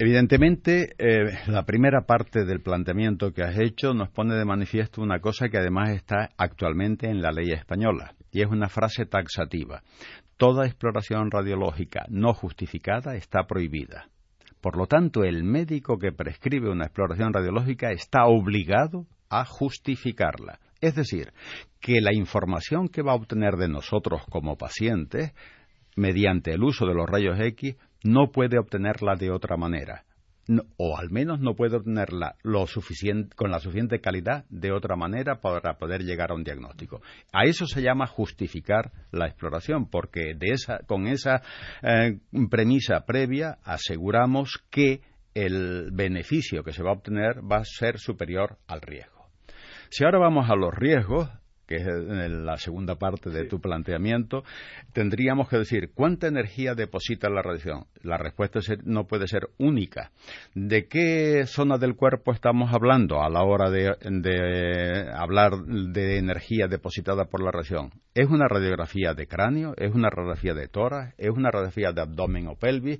Evidentemente, 0.00 0.94
eh, 0.98 1.38
la 1.48 1.64
primera 1.64 2.02
parte 2.02 2.44
del 2.44 2.60
planteamiento 2.60 3.32
que 3.32 3.42
has 3.42 3.58
hecho 3.58 3.94
nos 3.94 4.10
pone 4.10 4.36
de 4.36 4.44
manifiesto 4.44 5.02
una 5.02 5.18
cosa 5.18 5.48
que 5.48 5.58
además 5.58 5.90
está 5.90 6.30
actualmente 6.36 7.08
en 7.08 7.20
la 7.20 7.32
ley 7.32 7.50
española, 7.50 8.14
y 8.30 8.42
es 8.42 8.46
una 8.46 8.68
frase 8.68 9.06
taxativa. 9.06 9.82
Toda 10.36 10.66
exploración 10.66 11.32
radiológica 11.32 12.04
no 12.10 12.32
justificada 12.32 13.16
está 13.16 13.48
prohibida. 13.48 14.08
Por 14.60 14.76
lo 14.76 14.86
tanto, 14.86 15.24
el 15.24 15.42
médico 15.42 15.98
que 15.98 16.12
prescribe 16.12 16.70
una 16.70 16.84
exploración 16.84 17.32
radiológica 17.32 17.90
está 17.90 18.26
obligado 18.26 19.06
a 19.30 19.44
justificarla. 19.44 20.60
Es 20.80 20.94
decir, 20.94 21.32
que 21.80 22.00
la 22.00 22.14
información 22.14 22.88
que 22.88 23.02
va 23.02 23.12
a 23.12 23.16
obtener 23.16 23.56
de 23.56 23.68
nosotros 23.68 24.22
como 24.30 24.56
pacientes, 24.56 25.32
mediante 25.96 26.52
el 26.52 26.62
uso 26.62 26.86
de 26.86 26.94
los 26.94 27.08
rayos 27.08 27.38
X, 27.40 27.76
no 28.04 28.30
puede 28.30 28.58
obtenerla 28.58 29.16
de 29.16 29.30
otra 29.30 29.56
manera. 29.56 30.04
o 30.78 30.96
al 30.96 31.10
menos 31.10 31.40
no 31.40 31.54
puede 31.54 31.76
obtenerla 31.76 32.36
lo 32.42 32.66
suficiente, 32.66 33.36
con 33.36 33.50
la 33.50 33.60
suficiente 33.60 34.00
calidad 34.00 34.46
de 34.48 34.72
otra 34.72 34.96
manera 34.96 35.42
para 35.42 35.76
poder 35.76 36.04
llegar 36.04 36.30
a 36.30 36.34
un 36.34 36.42
diagnóstico. 36.42 37.02
A 37.34 37.44
eso 37.44 37.66
se 37.66 37.82
llama 37.82 38.06
justificar 38.06 38.90
la 39.12 39.26
exploración, 39.26 39.90
porque 39.90 40.32
de 40.34 40.54
esa, 40.54 40.78
con 40.86 41.06
esa 41.06 41.42
eh, 41.82 42.18
premisa 42.48 43.04
previa 43.04 43.58
aseguramos 43.62 44.64
que 44.70 45.02
el 45.34 45.90
beneficio 45.92 46.64
que 46.64 46.72
se 46.72 46.82
va 46.82 46.92
a 46.92 46.94
obtener 46.94 47.42
va 47.44 47.58
a 47.58 47.64
ser 47.64 47.98
superior 47.98 48.56
al 48.66 48.80
riesgo. 48.80 49.28
Si 49.90 50.04
ahora 50.04 50.18
vamos 50.18 50.48
a 50.50 50.56
los 50.56 50.74
riesgos, 50.74 51.28
que 51.68 51.76
es 51.76 51.86
la 51.86 52.56
segunda 52.56 52.96
parte 52.96 53.28
de 53.28 53.44
tu 53.44 53.60
planteamiento, 53.60 54.42
tendríamos 54.94 55.48
que 55.48 55.58
decir 55.58 55.90
cuánta 55.94 56.26
energía 56.26 56.74
deposita 56.74 57.28
la 57.28 57.42
radiación. 57.42 57.84
La 58.02 58.16
respuesta 58.16 58.58
no 58.84 59.06
puede 59.06 59.28
ser 59.28 59.50
única. 59.58 60.10
¿De 60.54 60.88
qué 60.88 61.44
zona 61.46 61.76
del 61.76 61.94
cuerpo 61.94 62.32
estamos 62.32 62.72
hablando 62.72 63.22
a 63.22 63.28
la 63.28 63.42
hora 63.42 63.70
de, 63.70 65.10
hablar 65.14 65.58
de 65.58 66.16
energía 66.16 66.68
depositada 66.68 67.26
por 67.26 67.44
la 67.44 67.50
radiación? 67.50 67.90
¿Es 68.14 68.28
una 68.28 68.48
radiografía 68.48 69.12
de 69.12 69.26
cráneo? 69.26 69.74
¿Es 69.76 69.94
una 69.94 70.08
radiografía 70.08 70.54
de 70.54 70.68
tórax? 70.68 71.14
¿Es 71.18 71.30
una 71.30 71.50
radiografía 71.50 71.92
de 71.92 72.00
abdomen 72.00 72.48
o 72.48 72.56
pelvis? 72.56 72.98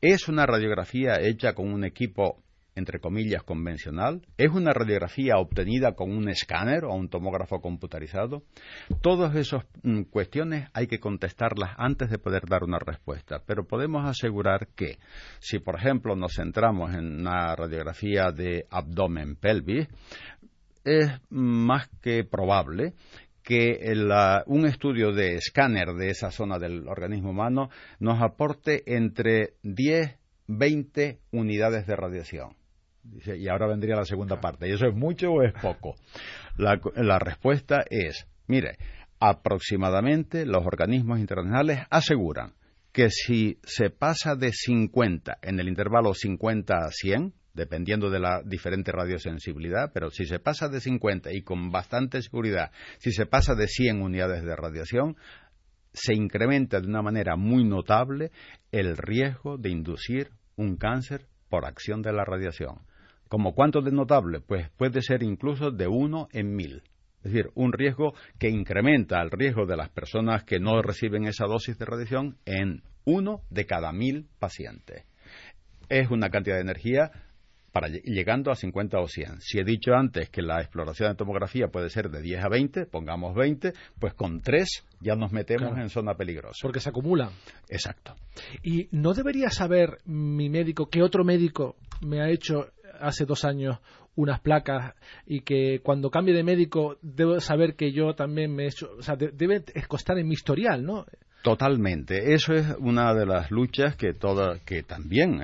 ¿Es 0.00 0.26
una 0.28 0.46
radiografía 0.46 1.20
hecha 1.20 1.52
con 1.52 1.70
un 1.70 1.84
equipo 1.84 2.42
entre 2.74 3.00
comillas, 3.00 3.42
convencional? 3.42 4.22
¿Es 4.36 4.50
una 4.50 4.72
radiografía 4.72 5.38
obtenida 5.38 5.94
con 5.94 6.10
un 6.10 6.28
escáner 6.28 6.84
o 6.84 6.94
un 6.94 7.08
tomógrafo 7.08 7.60
computarizado? 7.60 8.42
Todas 9.02 9.34
esas 9.36 9.64
mm, 9.82 10.02
cuestiones 10.02 10.68
hay 10.72 10.86
que 10.86 11.00
contestarlas 11.00 11.70
antes 11.76 12.10
de 12.10 12.18
poder 12.18 12.42
dar 12.48 12.64
una 12.64 12.78
respuesta, 12.78 13.42
pero 13.46 13.66
podemos 13.66 14.04
asegurar 14.06 14.68
que 14.74 14.98
si, 15.38 15.58
por 15.58 15.76
ejemplo, 15.76 16.16
nos 16.16 16.34
centramos 16.34 16.94
en 16.94 17.20
una 17.20 17.54
radiografía 17.56 18.30
de 18.32 18.66
abdomen 18.70 19.36
pelvis, 19.36 19.88
es 20.84 21.10
más 21.28 21.88
que 22.00 22.24
probable 22.24 22.94
que 23.42 23.92
un 24.46 24.66
estudio 24.66 25.12
de 25.12 25.34
escáner 25.34 25.94
de 25.94 26.10
esa 26.10 26.30
zona 26.30 26.58
del 26.58 26.86
organismo 26.86 27.30
humano 27.30 27.70
nos 27.98 28.22
aporte 28.22 28.82
entre 28.86 29.54
10 29.62 30.20
20 30.46 31.20
unidades 31.30 31.86
de 31.86 31.96
radiación 31.96 32.59
y 33.04 33.48
ahora 33.48 33.66
vendría 33.66 33.96
la 33.96 34.04
segunda 34.04 34.40
parte. 34.40 34.68
¿Y 34.68 34.72
eso 34.72 34.86
es 34.86 34.94
mucho 34.94 35.32
o 35.32 35.42
es 35.42 35.52
poco? 35.54 35.96
La, 36.56 36.80
la 36.96 37.18
respuesta 37.18 37.84
es, 37.88 38.26
mire, 38.46 38.78
aproximadamente 39.18 40.46
los 40.46 40.66
organismos 40.66 41.18
internacionales 41.18 41.80
aseguran 41.90 42.54
que 42.92 43.10
si 43.10 43.58
se 43.64 43.90
pasa 43.90 44.34
de 44.34 44.52
50 44.52 45.38
en 45.42 45.60
el 45.60 45.68
intervalo 45.68 46.12
50 46.14 46.74
a 46.74 46.90
100, 46.90 47.34
dependiendo 47.54 48.10
de 48.10 48.20
la 48.20 48.42
diferente 48.44 48.92
radiosensibilidad, 48.92 49.90
pero 49.92 50.10
si 50.10 50.24
se 50.24 50.38
pasa 50.38 50.68
de 50.68 50.80
50 50.80 51.32
y 51.32 51.42
con 51.42 51.70
bastante 51.70 52.22
seguridad, 52.22 52.70
si 52.98 53.12
se 53.12 53.26
pasa 53.26 53.54
de 53.54 53.68
100 53.68 54.02
unidades 54.02 54.42
de 54.42 54.56
radiación, 54.56 55.16
se 55.92 56.14
incrementa 56.14 56.80
de 56.80 56.86
una 56.86 57.02
manera 57.02 57.36
muy 57.36 57.64
notable 57.64 58.30
el 58.72 58.96
riesgo 58.96 59.56
de 59.58 59.70
inducir 59.70 60.30
un 60.56 60.76
cáncer 60.76 61.26
por 61.48 61.64
acción 61.64 62.02
de 62.02 62.12
la 62.12 62.24
radiación. 62.24 62.80
¿Como 63.30 63.54
cuánto 63.54 63.80
de 63.80 63.92
notable? 63.92 64.40
Pues 64.40 64.70
puede 64.70 65.02
ser 65.02 65.22
incluso 65.22 65.70
de 65.70 65.86
uno 65.86 66.26
en 66.32 66.52
mil. 66.56 66.82
Es 67.22 67.30
decir, 67.30 67.50
un 67.54 67.72
riesgo 67.72 68.12
que 68.40 68.48
incrementa 68.48 69.22
el 69.22 69.30
riesgo 69.30 69.66
de 69.66 69.76
las 69.76 69.88
personas 69.88 70.42
que 70.42 70.58
no 70.58 70.82
reciben 70.82 71.26
esa 71.26 71.46
dosis 71.46 71.78
de 71.78 71.84
radiación 71.84 72.38
en 72.44 72.82
uno 73.04 73.42
de 73.48 73.66
cada 73.66 73.92
mil 73.92 74.26
pacientes. 74.40 75.04
Es 75.88 76.10
una 76.10 76.30
cantidad 76.30 76.56
de 76.56 76.62
energía 76.62 77.12
para 77.70 77.86
llegando 77.86 78.50
a 78.50 78.56
50 78.56 78.98
o 78.98 79.06
100. 79.06 79.42
Si 79.42 79.60
he 79.60 79.64
dicho 79.64 79.92
antes 79.94 80.28
que 80.28 80.42
la 80.42 80.60
exploración 80.60 81.10
de 81.10 81.14
tomografía 81.14 81.68
puede 81.68 81.88
ser 81.88 82.10
de 82.10 82.22
10 82.22 82.44
a 82.44 82.48
20, 82.48 82.86
pongamos 82.86 83.36
20, 83.36 83.74
pues 84.00 84.12
con 84.14 84.40
3 84.40 84.88
ya 85.02 85.14
nos 85.14 85.30
metemos 85.30 85.78
en 85.78 85.88
zona 85.88 86.14
peligrosa. 86.14 86.58
Porque 86.62 86.80
se 86.80 86.88
acumula. 86.88 87.30
Exacto. 87.68 88.16
¿Y 88.64 88.88
no 88.90 89.14
debería 89.14 89.50
saber 89.50 89.98
mi 90.04 90.48
médico 90.48 90.90
qué 90.90 91.00
otro 91.00 91.22
médico 91.22 91.76
me 92.00 92.20
ha 92.20 92.28
hecho 92.28 92.72
hace 93.00 93.24
dos 93.24 93.44
años 93.44 93.78
unas 94.16 94.40
placas 94.40 94.94
y 95.26 95.40
que 95.40 95.80
cuando 95.82 96.10
cambie 96.10 96.34
de 96.34 96.44
médico 96.44 96.96
debo 97.02 97.40
saber 97.40 97.74
que 97.74 97.92
yo 97.92 98.14
también 98.14 98.54
me 98.54 98.64
he 98.64 98.66
hecho, 98.66 98.90
o 98.98 99.02
sea, 99.02 99.16
debe 99.16 99.64
costar 99.88 100.18
en 100.18 100.28
mi 100.28 100.34
historial, 100.34 100.84
¿no? 100.84 101.06
Totalmente. 101.42 102.34
Eso 102.34 102.52
es 102.52 102.66
una 102.80 103.14
de 103.14 103.24
las 103.24 103.50
luchas 103.50 103.96
que 103.96 104.12
toda, 104.12 104.58
que 104.66 104.82
también 104.82 105.40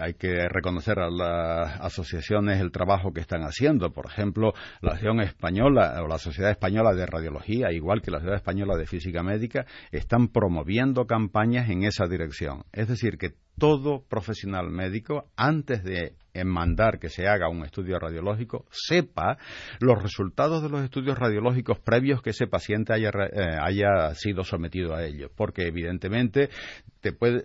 hay 0.00 0.14
que 0.14 0.48
reconocer 0.48 1.00
a 1.00 1.10
las 1.10 1.80
asociaciones 1.80 2.60
el 2.60 2.70
trabajo 2.70 3.12
que 3.12 3.20
están 3.20 3.42
haciendo. 3.42 3.90
Por 3.90 4.06
ejemplo, 4.06 4.52
la 4.80 4.92
Asociación 4.92 5.20
Española 5.20 6.00
o 6.04 6.06
la 6.06 6.18
Sociedad 6.18 6.52
Española 6.52 6.94
de 6.94 7.06
Radiología, 7.06 7.72
igual 7.72 8.02
que 8.02 8.12
la 8.12 8.18
Sociedad 8.18 8.36
Española 8.36 8.76
de 8.76 8.86
Física 8.86 9.24
Médica, 9.24 9.66
están 9.90 10.28
promoviendo 10.28 11.06
campañas 11.06 11.68
en 11.70 11.82
esa 11.82 12.06
dirección. 12.06 12.62
Es 12.72 12.86
decir, 12.86 13.18
que 13.18 13.30
todo 13.60 14.02
profesional 14.08 14.70
médico, 14.70 15.26
antes 15.36 15.84
de 15.84 16.14
mandar 16.44 16.98
que 16.98 17.10
se 17.10 17.28
haga 17.28 17.48
un 17.48 17.64
estudio 17.64 17.98
radiológico, 17.98 18.64
sepa 18.70 19.36
los 19.80 20.02
resultados 20.02 20.62
de 20.62 20.70
los 20.70 20.82
estudios 20.82 21.18
radiológicos 21.18 21.78
previos 21.78 22.22
que 22.22 22.30
ese 22.30 22.46
paciente 22.46 22.94
haya, 22.94 23.10
eh, 23.10 23.56
haya 23.60 24.14
sido 24.14 24.44
sometido 24.44 24.94
a 24.94 25.04
ellos, 25.04 25.30
porque 25.36 25.66
evidentemente 25.66 26.48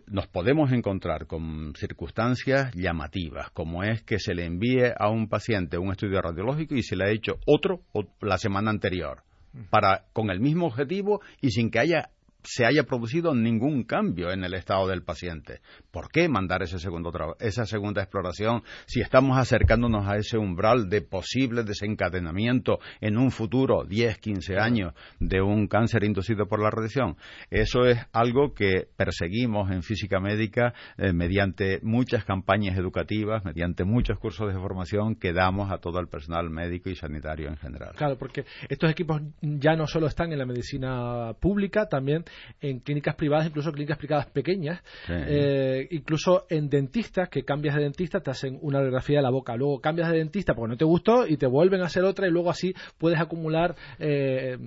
nos 0.08 0.28
podemos 0.28 0.72
encontrar 0.72 1.28
con 1.28 1.74
circunstancias 1.76 2.72
llamativas, 2.74 3.50
como 3.51 3.84
es 3.84 4.01
que 4.04 4.20
se 4.20 4.34
le 4.34 4.46
envíe 4.46 4.94
a 4.98 5.10
un 5.10 5.28
paciente 5.28 5.78
un 5.78 5.92
estudio 5.92 6.22
radiológico 6.22 6.75
y 6.75 6.84
se 6.84 6.96
le 6.96 7.06
ha 7.06 7.12
hecho 7.12 7.40
otro 7.46 7.82
la 8.22 8.38
semana 8.38 8.72
anterior 8.72 9.24
para 9.70 10.06
con 10.14 10.30
el 10.30 10.40
mismo 10.40 10.68
objetivo 10.68 11.22
y 11.42 11.51
sin 11.51 11.72
que 11.72 11.80
haya 11.80 12.10
se 12.46 12.66
haya 12.66 12.84
producido 12.84 13.34
ningún 13.34 13.84
cambio 13.84 14.31
en 14.31 14.44
el 14.44 14.53
estado 14.53 14.88
del 14.88 15.03
paciente. 15.03 15.62
¿Por 15.92 16.10
qué 16.10 16.29
mandar 16.29 16.64
ese 16.64 16.79
segundo 16.79 17.12
esa 17.40 17.66
segunda 17.66 18.01
exploración 18.01 18.64
si 18.86 19.01
estamos 19.01 19.38
acercándonos 19.38 20.08
a 20.08 20.18
ese 20.18 20.38
umbral 20.38 20.90
de 20.90 21.01
posible 21.01 21.64
desencadenamiento 21.64 22.79
en 23.01 23.18
un 23.18 23.31
futuro 23.31 23.84
10, 23.84 24.20
15 24.20 24.58
años 24.58 24.94
de 25.20 25.42
un 25.42 25.68
cáncer 25.68 26.03
inducido 26.03 26.48
por 26.48 26.62
la 26.62 26.70
radiación? 26.70 27.18
Eso 27.50 27.86
es 27.86 28.00
algo 28.14 28.53
que 28.53 28.88
perseguimos 28.96 29.72
en 29.72 29.84
física 29.84 30.20
médica 30.20 30.74
eh, 30.98 31.14
mediante 31.14 31.79
muchas 31.81 32.25
campañas 32.25 32.77
educativas, 32.77 33.44
mediante 33.44 33.84
muchos 33.84 34.20
cursos 34.20 34.53
de 34.53 34.60
formación 34.60 35.16
que 35.16 35.34
damos 35.34 35.72
a 35.72 35.77
todo 35.77 36.00
el 36.00 36.08
personal 36.08 36.50
médico 36.50 36.90
y 36.90 36.96
sanitario 36.96 37.50
en 37.50 37.58
general. 37.58 37.94
Claro, 37.96 38.18
porque 38.18 38.46
estos 38.70 38.90
equipos 38.92 39.22
ya 39.42 39.75
no 39.75 39.88
solo 39.88 40.08
están 40.08 40.31
en 40.31 40.40
la 40.40 40.46
medicina 40.46 41.34
pública, 41.40 41.88
también 41.88 42.25
en 42.62 42.80
clínicas 42.80 43.16
privadas, 43.16 43.48
incluso 43.48 43.72
clínicas 43.72 43.98
privadas 43.98 44.28
pequeñas, 44.28 44.82
eh, 45.10 45.88
incluso 45.92 46.46
en 46.50 46.70
dentistas, 46.70 47.30
que 47.30 47.44
cambias 47.44 47.76
de 47.76 47.84
dentista, 47.84 48.20
te 48.20 48.32
hacen 48.32 48.58
una 48.62 48.80
radiografía 48.80 49.18
de 49.18 49.24
la 49.24 49.30
boca, 49.30 49.56
luego 49.56 49.80
cambias 49.80 50.10
de 50.12 50.18
dentista 50.18 50.54
porque 50.54 50.72
no 50.72 50.78
te 50.78 50.86
gustó 50.86 51.28
y 51.28 51.38
te 51.38 51.48
vuelven 51.48 51.82
a 51.82 51.86
hacer 51.86 52.04
otra 52.04 52.28
y 52.28 52.32
luego 52.32 52.50
así 52.50 52.74
puedes 52.98 53.20
acumular 53.20 53.76
eh, 54.00 54.58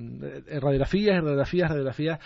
radiografías, 0.60 1.22
radiografías, 1.22 1.68
radiografías, 1.70 2.18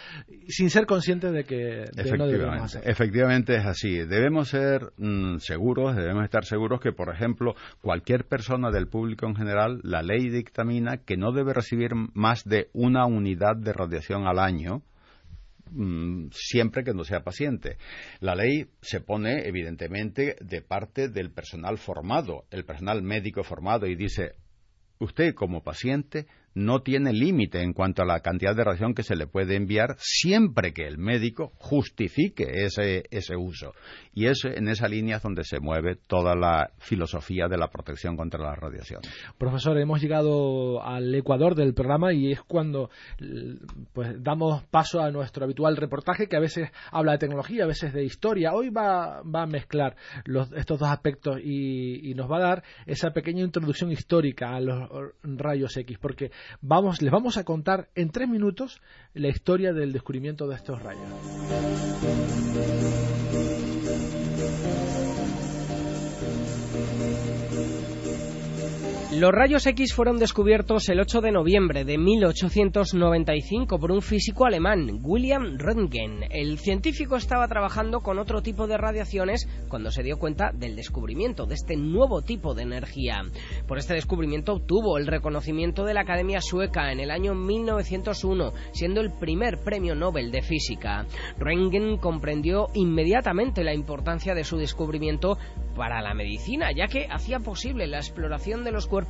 sin 0.49 0.71
ser 0.71 0.87
conscientes 0.87 1.33
de 1.33 1.45
que 1.45 1.85
no 2.17 2.27
debemos 2.27 2.63
hacer. 2.63 2.83
Efectivamente 2.85 3.57
es 3.57 3.67
así. 3.67 3.99
Debemos 3.99 4.49
ser 4.49 4.93
mm, 4.97 5.39
seguros, 5.39 5.97
debemos 5.97 6.25
estar 6.25 6.45
seguros 6.45 6.81
que, 6.81 6.93
por 6.93 7.13
ejemplo, 7.13 7.55
cualquier 7.81 8.25
persona 8.27 8.71
del 8.71 8.89
público 8.89 9.27
en 9.27 9.35
general, 9.35 9.81
la 9.83 10.03
ley 10.03 10.29
dictamina 10.29 10.99
que 10.99 11.17
no 11.17 11.33
debe 11.33 11.53
recibir 11.53 11.93
más 11.95 12.45
de 12.45 12.69
una 12.73 13.07
unidad 13.07 13.57
de 13.57 13.73
radiación 13.73 14.27
al 14.27 14.39
año 14.39 14.83
Mm, 15.75 16.29
siempre 16.33 16.85
que 16.85 16.93
no 16.93 17.05
sea 17.05 17.25
paciente. 17.25 17.79
La 18.21 18.35
ley 18.35 18.69
se 18.83 19.01
pone, 19.01 19.47
evidentemente, 19.47 20.37
de 20.41 20.61
parte 20.61 21.09
del 21.09 21.31
personal 21.31 21.79
formado, 21.79 22.45
el 22.51 22.65
personal 22.65 23.03
médico 23.03 23.43
formado, 23.43 23.87
y 23.87 23.95
dice, 23.95 24.35
usted 24.99 25.35
como 25.35 25.63
paciente 25.63 26.27
no 26.55 26.81
tiene 26.83 27.13
límite 27.13 27.63
en 27.63 27.73
cuanto 27.73 28.03
a 28.03 28.07
la 28.07 28.21
cantidad 28.21 28.55
de 28.55 28.65
radiación 28.65 28.95
que 28.95 29.03
se 29.03 29.17
le 29.17 29.27
puede 29.27 29.57
enviar 29.57 29.97
siempre 29.99 30.73
que 30.73 30.87
el 30.87 30.99
médico 30.99 31.53
justifique 31.57 32.65
ese, 32.65 33.05
ese 33.11 33.37
uso. 33.37 33.73
Y 34.15 34.27
es 34.27 34.45
en 34.45 34.69
esa 34.69 34.89
línea 34.89 35.19
donde 35.19 35.45
se 35.45 35.61
mueve 35.61 35.97
toda 36.07 36.35
la 36.35 36.71
filosofía 36.79 37.49
de 37.49 37.57
la 37.57 37.69
protección 37.69 38.17
contra 38.17 38.41
la 38.41 38.55
radiación. 38.55 39.01
Profesor, 39.39 39.79
hemos 39.79 40.03
llegado 40.03 40.83
al 40.83 41.15
ecuador 41.15 41.55
del 41.55 41.73
programa 41.73 42.13
y 42.13 42.33
es 42.33 42.43
cuando 42.43 42.91
pues, 43.93 44.23
damos 44.23 44.65
paso 44.65 45.01
a 45.01 45.11
nuestro 45.11 45.45
habitual 45.45 45.77
reportaje 45.77 46.27
que 46.27 46.37
a 46.37 46.41
veces 46.41 46.71
habla 46.91 47.13
de 47.13 47.19
tecnología, 47.19 47.65
a 47.65 47.69
veces 47.69 47.93
de 47.93 48.05
historia. 48.05 48.53
Hoy 48.53 48.69
va, 48.69 49.23
va 49.23 49.43
a 49.43 49.47
mezclar 49.47 49.97
estos 50.57 50.79
dos 50.79 50.89
aspectos 50.89 51.39
y, 51.43 52.11
y 52.11 52.15
nos 52.15 52.31
va 52.31 52.37
a 52.37 52.41
dar 52.41 52.65
esa 52.87 53.11
pequeña 53.11 53.43
introducción 53.43 53.91
histórica 53.91 54.55
a 54.55 54.61
los 54.61 54.89
rayos 55.23 55.77
X, 55.77 55.99
porque 55.99 56.31
Vamos, 56.61 57.03
les 57.03 57.13
vamos 57.13 57.37
a 57.37 57.45
contar 57.45 57.89
en 57.95 58.11
tres 58.11 58.29
minutos 58.29 58.81
la 59.15 59.29
historia 59.29 59.73
del 59.73 59.93
descubrimiento 59.93 60.49
de 60.49 60.57
estos 60.57 60.83
rayos. 60.83 61.03
Los 69.15 69.31
rayos 69.31 69.67
X 69.67 69.93
fueron 69.93 70.17
descubiertos 70.17 70.89
el 70.89 70.99
8 70.99 71.21
de 71.21 71.33
noviembre 71.33 71.85
de 71.85 71.99
1895 71.99 73.79
por 73.79 73.93
un 73.93 74.01
físico 74.01 74.47
alemán, 74.47 75.01
William 75.03 75.59
Röntgen. 75.59 76.27
El 76.31 76.59
científico 76.59 77.17
estaba 77.17 77.47
trabajando 77.47 78.01
con 78.01 78.19
otro 78.19 78.41
tipo 78.41 78.67
de 78.67 78.79
radiaciones 78.79 79.47
cuando 79.69 79.91
se 79.91 80.03
dio 80.03 80.17
cuenta 80.17 80.51
del 80.55 80.77
descubrimiento 80.77 81.45
de 81.45 81.57
este 81.57 81.77
nuevo 81.77 82.23
tipo 82.23 82.55
de 82.55 82.63
energía. 82.63 83.21
Por 83.69 83.77
este 83.77 83.93
descubrimiento 83.93 84.55
obtuvo 84.55 84.97
el 84.97 85.07
reconocimiento 85.07 85.85
de 85.85 85.93
la 85.93 86.01
Academia 86.01 86.41
Sueca 86.41 86.91
en 86.91 86.99
el 86.99 87.11
año 87.11 87.35
1901, 87.35 88.55
siendo 88.73 89.03
el 89.03 89.11
primer 89.11 89.59
premio 89.59 89.95
Nobel 89.95 90.33
de 90.33 90.41
física. 90.41 91.05
Röntgen 91.39 91.99
comprendió 91.99 92.69
inmediatamente 92.73 93.63
la 93.63 93.75
importancia 93.75 94.35
de 94.35 94.45
su 94.45 94.57
descubrimiento 94.57 95.37
para 95.77 96.01
la 96.01 96.15
medicina, 96.15 96.71
ya 96.75 96.87
que 96.87 97.09
hacía 97.11 97.41
posible 97.41 97.87
la 97.87 97.99
exploración 97.99 98.65
de 98.65 98.73
los 98.73 98.87
cuerpos 98.87 99.02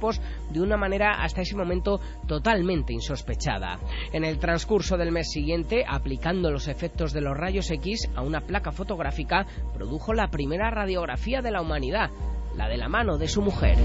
de 0.51 0.61
una 0.61 0.77
manera 0.77 1.23
hasta 1.23 1.43
ese 1.43 1.57
momento 1.57 2.01
totalmente 2.27 2.93
insospechada. 2.93 3.79
En 4.13 4.25
el 4.25 4.39
transcurso 4.39 4.97
del 4.97 5.13
mes 5.13 5.31
siguiente, 5.31 5.85
aplicando 5.87 6.51
los 6.51 6.69
efectos 6.69 7.13
de 7.13 7.21
los 7.21 7.37
rayos 7.37 7.71
X 7.71 8.09
a 8.15 8.23
una 8.23 8.41
placa 8.41 8.73
fotográfica, 8.73 9.47
produjo 9.75 10.13
la 10.13 10.29
primera 10.29 10.71
radiografía 10.71 11.43
de 11.43 11.51
la 11.51 11.61
humanidad, 11.61 12.11
la 12.57 12.69
de 12.69 12.77
la 12.77 12.89
mano 12.89 13.19
de 13.19 13.29
su 13.29 13.43
mujer. 13.43 13.77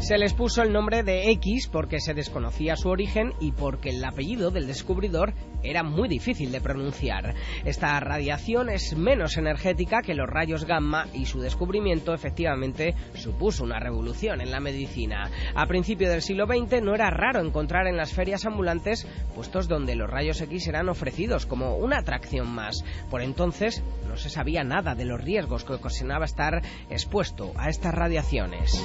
Se 0.00 0.16
les 0.16 0.32
puso 0.32 0.62
el 0.62 0.72
nombre 0.72 1.02
de 1.02 1.30
X 1.32 1.68
porque 1.68 2.00
se 2.00 2.14
desconocía 2.14 2.74
su 2.74 2.88
origen 2.88 3.34
y 3.38 3.52
porque 3.52 3.90
el 3.90 4.02
apellido 4.02 4.50
del 4.50 4.66
descubridor 4.66 5.34
era 5.62 5.82
muy 5.82 6.08
difícil 6.08 6.50
de 6.50 6.62
pronunciar. 6.62 7.34
Esta 7.66 8.00
radiación 8.00 8.70
es 8.70 8.96
menos 8.96 9.36
energética 9.36 10.00
que 10.00 10.14
los 10.14 10.26
rayos 10.26 10.64
gamma 10.64 11.06
y 11.12 11.26
su 11.26 11.40
descubrimiento 11.40 12.14
efectivamente 12.14 12.94
supuso 13.12 13.62
una 13.62 13.78
revolución 13.78 14.40
en 14.40 14.50
la 14.50 14.58
medicina. 14.58 15.30
A 15.54 15.66
principios 15.66 16.10
del 16.10 16.22
siglo 16.22 16.46
XX 16.46 16.82
no 16.82 16.94
era 16.94 17.10
raro 17.10 17.40
encontrar 17.40 17.86
en 17.86 17.98
las 17.98 18.14
ferias 18.14 18.46
ambulantes 18.46 19.06
puestos 19.34 19.68
donde 19.68 19.96
los 19.96 20.08
rayos 20.08 20.40
X 20.40 20.66
eran 20.66 20.88
ofrecidos 20.88 21.44
como 21.44 21.76
una 21.76 21.98
atracción 21.98 22.48
más. 22.50 22.84
Por 23.10 23.20
entonces 23.20 23.84
no 24.08 24.16
se 24.16 24.30
sabía 24.30 24.64
nada 24.64 24.94
de 24.94 25.04
los 25.04 25.20
riesgos 25.20 25.64
que 25.64 25.74
ocasionaba 25.74 26.24
estar 26.24 26.62
expuesto 26.88 27.52
a 27.56 27.68
estas 27.68 27.94
radiaciones. 27.94 28.82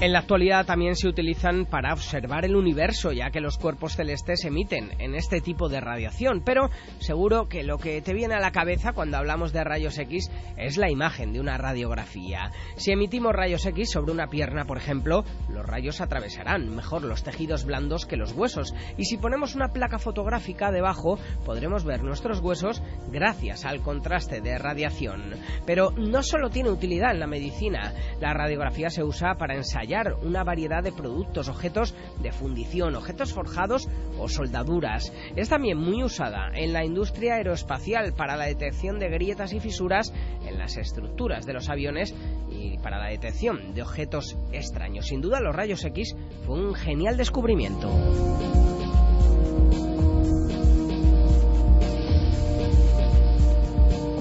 En 0.00 0.12
la 0.12 0.20
actualidad 0.20 0.64
también 0.64 0.94
se 0.94 1.08
utilizan 1.08 1.66
para 1.66 1.92
observar 1.92 2.44
el 2.44 2.54
universo, 2.54 3.10
ya 3.10 3.30
que 3.30 3.40
los 3.40 3.58
cuerpos 3.58 3.96
celestes 3.96 4.44
emiten 4.44 4.92
en 5.00 5.16
este 5.16 5.40
tipo 5.40 5.68
de 5.68 5.80
radiación, 5.80 6.40
pero 6.44 6.70
seguro 7.00 7.48
que 7.48 7.64
lo 7.64 7.78
que 7.78 8.00
te 8.00 8.14
viene 8.14 8.34
a 8.34 8.40
la 8.40 8.52
cabeza 8.52 8.92
cuando 8.92 9.16
hablamos 9.16 9.52
de 9.52 9.64
rayos 9.64 9.98
X 9.98 10.30
es 10.56 10.76
la 10.76 10.88
imagen 10.88 11.32
de 11.32 11.40
una 11.40 11.58
radiografía. 11.58 12.52
Si 12.76 12.92
emitimos 12.92 13.32
rayos 13.32 13.66
X 13.66 13.90
sobre 13.90 14.12
una 14.12 14.28
pierna, 14.28 14.66
por 14.66 14.76
ejemplo, 14.76 15.24
los 15.48 15.66
rayos 15.66 16.00
atravesarán 16.00 16.76
mejor 16.76 17.02
los 17.02 17.24
tejidos 17.24 17.64
blandos 17.64 18.06
que 18.06 18.16
los 18.16 18.30
huesos, 18.34 18.76
y 18.98 19.04
si 19.06 19.16
ponemos 19.16 19.56
una 19.56 19.72
placa 19.72 19.98
fotográfica 19.98 20.70
debajo, 20.70 21.18
podremos 21.44 21.82
ver 21.82 22.04
nuestros 22.04 22.38
huesos 22.38 22.84
gracias 23.10 23.64
al 23.64 23.80
contraste 23.80 24.40
de 24.42 24.58
radiación. 24.58 25.34
Pero 25.66 25.90
no 25.90 26.22
solo 26.22 26.50
tiene 26.50 26.70
utilidad 26.70 27.10
en 27.10 27.18
la 27.18 27.26
medicina, 27.26 27.92
la 28.20 28.32
radiografía 28.32 28.90
se 28.90 29.02
usa 29.02 29.34
para 29.34 29.56
ensayar 29.56 29.87
una 30.22 30.44
variedad 30.44 30.82
de 30.82 30.92
productos, 30.92 31.48
objetos 31.48 31.94
de 32.22 32.30
fundición, 32.30 32.94
objetos 32.94 33.32
forjados 33.32 33.88
o 34.18 34.28
soldaduras. 34.28 35.12
Es 35.34 35.48
también 35.48 35.78
muy 35.78 36.02
usada 36.02 36.50
en 36.54 36.72
la 36.72 36.84
industria 36.84 37.36
aeroespacial 37.36 38.12
para 38.12 38.36
la 38.36 38.44
detección 38.44 38.98
de 38.98 39.08
grietas 39.08 39.52
y 39.54 39.60
fisuras 39.60 40.12
en 40.46 40.58
las 40.58 40.76
estructuras 40.76 41.46
de 41.46 41.54
los 41.54 41.70
aviones 41.70 42.14
y 42.50 42.76
para 42.78 42.98
la 42.98 43.08
detección 43.08 43.74
de 43.74 43.82
objetos 43.82 44.36
extraños. 44.52 45.06
Sin 45.06 45.22
duda 45.22 45.40
los 45.40 45.56
rayos 45.56 45.84
X 45.84 46.14
fue 46.44 46.60
un 46.60 46.74
genial 46.74 47.16
descubrimiento. 47.16 47.88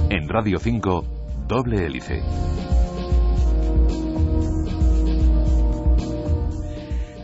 En 0.10 0.30
Radio 0.30 0.60
5, 0.60 1.04
doble 1.48 1.86
hélice. 1.86 2.22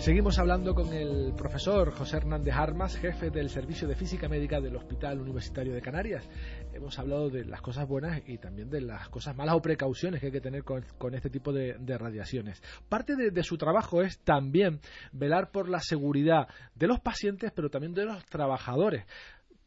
Seguimos 0.04 0.38
hablando 0.38 0.76
con 0.76 0.92
el 0.92 1.34
profesor 1.34 1.90
José 1.92 2.18
Hernández 2.18 2.54
Armas, 2.54 2.98
jefe 2.98 3.30
del 3.30 3.50
Servicio 3.50 3.88
de 3.88 3.96
Física 3.96 4.28
Médica 4.28 4.60
del 4.60 4.76
Hospital 4.76 5.22
Universitario 5.22 5.74
de 5.74 5.82
Canarias. 5.82 6.28
Hemos 6.74 7.00
hablado 7.00 7.30
de 7.30 7.46
las 7.46 7.62
cosas 7.62 7.88
buenas 7.88 8.22
y 8.28 8.38
también 8.38 8.70
de 8.70 8.82
las 8.82 9.08
cosas 9.08 9.34
malas 9.34 9.56
o 9.56 9.62
precauciones 9.62 10.20
que 10.20 10.26
hay 10.26 10.32
que 10.34 10.42
tener 10.42 10.66
con, 10.66 10.84
este 11.14 11.30
tipo 11.30 11.54
de, 11.54 11.78
radiaciones. 11.98 12.62
Parte 12.90 13.16
de, 13.16 13.44
su 13.44 13.58
trabajo 13.58 14.02
es 14.02 14.20
también 14.20 14.82
velar 15.14 15.52
por 15.52 15.70
la 15.70 15.80
seguridad 15.80 16.50
de 16.76 16.88
los 16.88 17.00
pacientes, 17.00 17.54
pero 17.56 17.70
también 17.70 17.94
de 17.94 18.04
los 18.04 18.26
trabajadores 18.26 19.06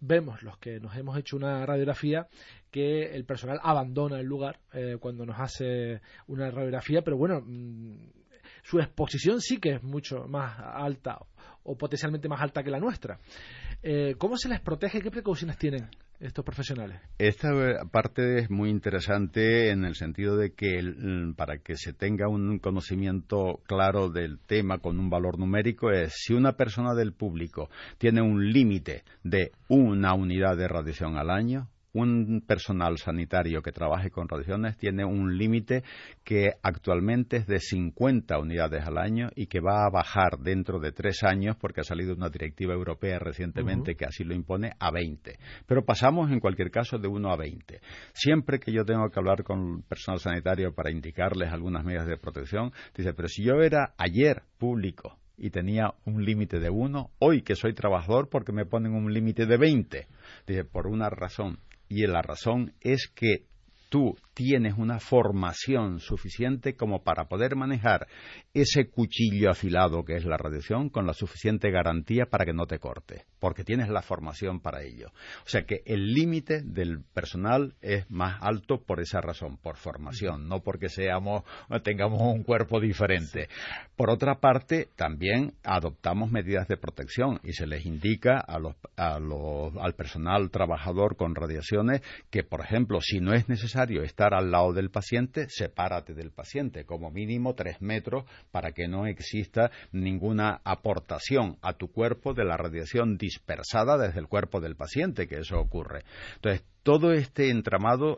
vemos 0.00 0.42
los 0.42 0.58
que 0.58 0.78
nos 0.80 0.94
hemos 0.98 1.16
hecho 1.16 1.38
una 1.38 1.64
radiografía 1.64 2.28
que 2.70 3.14
el 3.14 3.24
personal 3.24 3.58
abandona 3.62 4.20
el 4.20 4.26
lugar 4.26 4.58
eh, 4.74 4.98
cuando 5.00 5.24
nos 5.24 5.40
hace 5.40 6.02
una 6.26 6.50
radiografía, 6.50 7.00
pero 7.00 7.16
bueno, 7.16 7.40
mm, 7.40 8.25
su 8.66 8.80
exposición 8.80 9.40
sí 9.40 9.58
que 9.58 9.76
es 9.76 9.82
mucho 9.82 10.26
más 10.26 10.58
alta 10.58 11.18
o 11.62 11.76
potencialmente 11.76 12.28
más 12.28 12.40
alta 12.40 12.64
que 12.64 12.70
la 12.70 12.80
nuestra. 12.80 13.18
Eh, 13.82 14.16
¿Cómo 14.18 14.36
se 14.36 14.48
les 14.48 14.60
protege? 14.60 15.00
¿Qué 15.00 15.10
precauciones 15.10 15.56
tienen 15.56 15.88
estos 16.18 16.44
profesionales? 16.44 17.00
Esta 17.18 17.50
parte 17.92 18.38
es 18.38 18.50
muy 18.50 18.70
interesante 18.70 19.70
en 19.70 19.84
el 19.84 19.94
sentido 19.94 20.36
de 20.36 20.52
que 20.54 20.80
para 21.36 21.58
que 21.58 21.76
se 21.76 21.92
tenga 21.92 22.28
un 22.28 22.58
conocimiento 22.58 23.60
claro 23.66 24.08
del 24.08 24.40
tema 24.40 24.78
con 24.78 24.98
un 24.98 25.10
valor 25.10 25.38
numérico 25.38 25.92
es 25.92 26.14
si 26.16 26.34
una 26.34 26.56
persona 26.56 26.94
del 26.94 27.12
público 27.12 27.70
tiene 27.98 28.20
un 28.20 28.50
límite 28.52 29.04
de 29.22 29.52
una 29.68 30.14
unidad 30.14 30.56
de 30.56 30.66
radiación 30.66 31.16
al 31.18 31.30
año, 31.30 31.68
un 32.02 32.42
personal 32.46 32.98
sanitario 32.98 33.62
que 33.62 33.72
trabaje 33.72 34.10
con 34.10 34.28
radiaciones 34.28 34.76
tiene 34.76 35.04
un 35.04 35.36
límite 35.36 35.82
que 36.24 36.52
actualmente 36.62 37.38
es 37.38 37.46
de 37.46 37.58
50 37.58 38.38
unidades 38.38 38.84
al 38.86 38.98
año 38.98 39.30
y 39.34 39.46
que 39.46 39.60
va 39.60 39.84
a 39.84 39.90
bajar 39.90 40.38
dentro 40.38 40.78
de 40.78 40.92
tres 40.92 41.22
años, 41.22 41.56
porque 41.56 41.80
ha 41.80 41.84
salido 41.84 42.14
una 42.14 42.28
directiva 42.28 42.74
europea 42.74 43.18
recientemente 43.18 43.94
que 43.94 44.04
así 44.04 44.24
lo 44.24 44.34
impone, 44.34 44.72
a 44.78 44.90
20. 44.90 45.38
Pero 45.66 45.84
pasamos 45.84 46.30
en 46.30 46.40
cualquier 46.40 46.70
caso 46.70 46.98
de 46.98 47.08
1 47.08 47.30
a 47.30 47.36
20. 47.36 47.80
Siempre 48.12 48.58
que 48.58 48.72
yo 48.72 48.84
tengo 48.84 49.08
que 49.08 49.18
hablar 49.18 49.42
con 49.42 49.82
personal 49.82 50.20
sanitario 50.20 50.74
para 50.74 50.90
indicarles 50.90 51.52
algunas 51.52 51.84
medidas 51.84 52.06
de 52.06 52.18
protección, 52.18 52.72
dice, 52.94 53.14
pero 53.14 53.28
si 53.28 53.44
yo 53.44 53.62
era 53.62 53.94
ayer 53.96 54.42
público 54.58 55.18
y 55.38 55.50
tenía 55.50 55.92
un 56.04 56.24
límite 56.24 56.58
de 56.58 56.70
1, 56.70 57.10
hoy 57.18 57.42
que 57.42 57.54
soy 57.54 57.74
trabajador 57.74 58.28
porque 58.30 58.52
me 58.52 58.64
ponen 58.64 58.94
un 58.94 59.12
límite 59.12 59.46
de 59.46 59.56
20. 59.56 60.06
Dice, 60.46 60.64
por 60.64 60.86
una 60.86 61.10
razón, 61.10 61.58
y 61.88 62.06
la 62.06 62.22
razón 62.22 62.74
es 62.80 63.08
que 63.08 63.44
tú 63.88 64.16
tienes 64.36 64.74
una 64.76 65.00
formación 65.00 65.98
suficiente 65.98 66.76
como 66.76 67.02
para 67.02 67.24
poder 67.24 67.56
manejar 67.56 68.06
ese 68.52 68.90
cuchillo 68.90 69.50
afilado 69.50 70.04
que 70.04 70.14
es 70.14 70.26
la 70.26 70.36
radiación 70.36 70.90
con 70.90 71.06
la 71.06 71.14
suficiente 71.14 71.70
garantía 71.70 72.26
para 72.26 72.44
que 72.44 72.52
no 72.52 72.66
te 72.66 72.78
corte, 72.78 73.24
porque 73.40 73.64
tienes 73.64 73.88
la 73.88 74.02
formación 74.02 74.60
para 74.60 74.82
ello. 74.82 75.08
O 75.46 75.48
sea 75.48 75.62
que 75.62 75.80
el 75.86 76.12
límite 76.12 76.60
del 76.62 77.02
personal 77.14 77.76
es 77.80 78.10
más 78.10 78.38
alto 78.42 78.82
por 78.82 79.00
esa 79.00 79.22
razón, 79.22 79.56
por 79.56 79.76
formación, 79.76 80.48
no 80.48 80.60
porque 80.60 80.90
seamos 80.90 81.42
tengamos 81.82 82.20
un 82.20 82.42
cuerpo 82.42 82.78
diferente. 82.78 83.48
Por 83.96 84.10
otra 84.10 84.34
parte, 84.40 84.90
también 84.96 85.54
adoptamos 85.64 86.30
medidas 86.30 86.68
de 86.68 86.76
protección 86.76 87.40
y 87.42 87.54
se 87.54 87.66
les 87.66 87.86
indica 87.86 88.38
a 88.38 88.58
los, 88.58 88.74
al 88.98 89.94
personal 89.94 90.50
trabajador 90.50 91.16
con 91.16 91.34
radiaciones 91.34 92.02
que, 92.30 92.42
por 92.42 92.60
ejemplo, 92.60 93.00
si 93.00 93.20
no 93.20 93.32
es 93.32 93.48
necesario 93.48 94.02
estar 94.02 94.25
al 94.34 94.50
lado 94.50 94.72
del 94.72 94.90
paciente, 94.90 95.46
sepárate 95.48 96.14
del 96.14 96.30
paciente, 96.30 96.84
como 96.84 97.10
mínimo 97.10 97.54
tres 97.54 97.80
metros, 97.80 98.24
para 98.50 98.72
que 98.72 98.88
no 98.88 99.06
exista 99.06 99.70
ninguna 99.92 100.60
aportación 100.64 101.58
a 101.62 101.74
tu 101.74 101.90
cuerpo 101.90 102.34
de 102.34 102.44
la 102.44 102.56
radiación 102.56 103.16
dispersada 103.16 103.98
desde 103.98 104.20
el 104.20 104.28
cuerpo 104.28 104.60
del 104.60 104.76
paciente, 104.76 105.26
que 105.26 105.38
eso 105.38 105.58
ocurre. 105.58 106.04
Entonces, 106.36 106.64
todo 106.86 107.12
este 107.12 107.50
entramado 107.50 108.16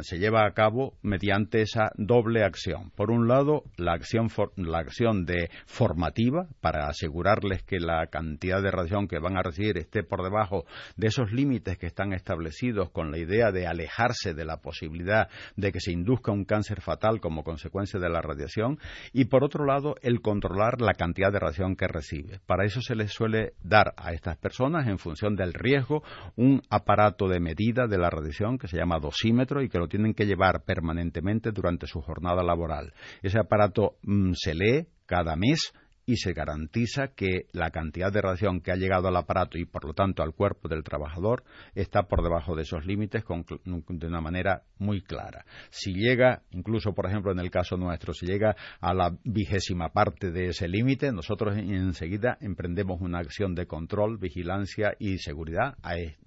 se 0.00 0.18
lleva 0.18 0.46
a 0.46 0.54
cabo 0.54 0.94
mediante 1.02 1.60
esa 1.60 1.90
doble 1.96 2.42
acción. 2.42 2.90
Por 2.96 3.10
un 3.10 3.28
lado, 3.28 3.64
la 3.76 3.92
acción, 3.92 4.28
la 4.56 4.78
acción 4.78 5.26
de 5.26 5.50
formativa 5.66 6.48
para 6.62 6.88
asegurarles 6.88 7.62
que 7.64 7.80
la 7.80 8.06
cantidad 8.06 8.62
de 8.62 8.70
radiación 8.70 9.08
que 9.08 9.18
van 9.18 9.36
a 9.36 9.42
recibir 9.42 9.76
esté 9.76 10.04
por 10.04 10.22
debajo 10.22 10.64
de 10.96 11.08
esos 11.08 11.32
límites 11.32 11.76
que 11.76 11.84
están 11.84 12.14
establecidos 12.14 12.88
con 12.92 13.10
la 13.10 13.18
idea 13.18 13.52
de 13.52 13.66
alejarse 13.66 14.32
de 14.32 14.46
la 14.46 14.56
posibilidad 14.62 15.28
de 15.56 15.70
que 15.70 15.80
se 15.80 15.92
induzca 15.92 16.32
un 16.32 16.46
cáncer 16.46 16.80
fatal 16.80 17.20
como 17.20 17.44
consecuencia 17.44 18.00
de 18.00 18.08
la 18.08 18.22
radiación. 18.22 18.78
Y 19.12 19.26
por 19.26 19.44
otro 19.44 19.66
lado, 19.66 19.96
el 20.00 20.22
controlar 20.22 20.80
la 20.80 20.94
cantidad 20.94 21.30
de 21.30 21.40
radiación 21.40 21.76
que 21.76 21.88
recibe. 21.88 22.40
Para 22.46 22.64
eso 22.64 22.80
se 22.80 22.94
les 22.94 23.12
suele 23.12 23.52
dar 23.62 23.92
a 23.98 24.14
estas 24.14 24.38
personas, 24.38 24.88
en 24.88 24.96
función 24.96 25.36
del 25.36 25.52
riesgo, 25.52 26.02
un 26.36 26.62
aparato 26.70 27.28
de 27.28 27.38
medida 27.38 27.81
de 27.86 27.98
la 27.98 28.10
radiación 28.10 28.58
que 28.58 28.68
se 28.68 28.76
llama 28.76 28.98
dosímetro 28.98 29.62
y 29.62 29.68
que 29.68 29.78
lo 29.78 29.88
tienen 29.88 30.14
que 30.14 30.26
llevar 30.26 30.64
permanentemente 30.64 31.52
durante 31.52 31.86
su 31.86 32.00
jornada 32.00 32.42
laboral. 32.42 32.92
Ese 33.22 33.38
aparato 33.38 33.96
mm, 34.02 34.32
se 34.34 34.54
lee 34.54 34.86
cada 35.06 35.36
mes 35.36 35.72
y 36.04 36.16
se 36.16 36.32
garantiza 36.32 37.08
que 37.08 37.46
la 37.52 37.70
cantidad 37.70 38.12
de 38.12 38.20
radiación 38.20 38.60
que 38.60 38.72
ha 38.72 38.76
llegado 38.76 39.08
al 39.08 39.16
aparato 39.16 39.58
y 39.58 39.64
por 39.64 39.84
lo 39.84 39.94
tanto 39.94 40.22
al 40.22 40.34
cuerpo 40.34 40.68
del 40.68 40.82
trabajador 40.82 41.44
está 41.74 42.04
por 42.04 42.22
debajo 42.22 42.56
de 42.56 42.62
esos 42.62 42.84
límites 42.86 43.24
de 43.24 44.06
una 44.06 44.20
manera 44.20 44.62
muy 44.78 45.00
clara. 45.02 45.44
Si 45.70 45.92
llega, 45.92 46.42
incluso 46.50 46.92
por 46.92 47.06
ejemplo 47.06 47.32
en 47.32 47.38
el 47.38 47.50
caso 47.50 47.76
nuestro, 47.76 48.12
si 48.12 48.26
llega 48.26 48.56
a 48.80 48.94
la 48.94 49.16
vigésima 49.24 49.90
parte 49.90 50.30
de 50.30 50.48
ese 50.48 50.68
límite, 50.68 51.12
nosotros 51.12 51.56
enseguida 51.56 52.36
emprendemos 52.40 53.00
una 53.00 53.18
acción 53.18 53.54
de 53.54 53.66
control, 53.66 54.18
vigilancia 54.18 54.94
y 54.98 55.18
seguridad, 55.18 55.76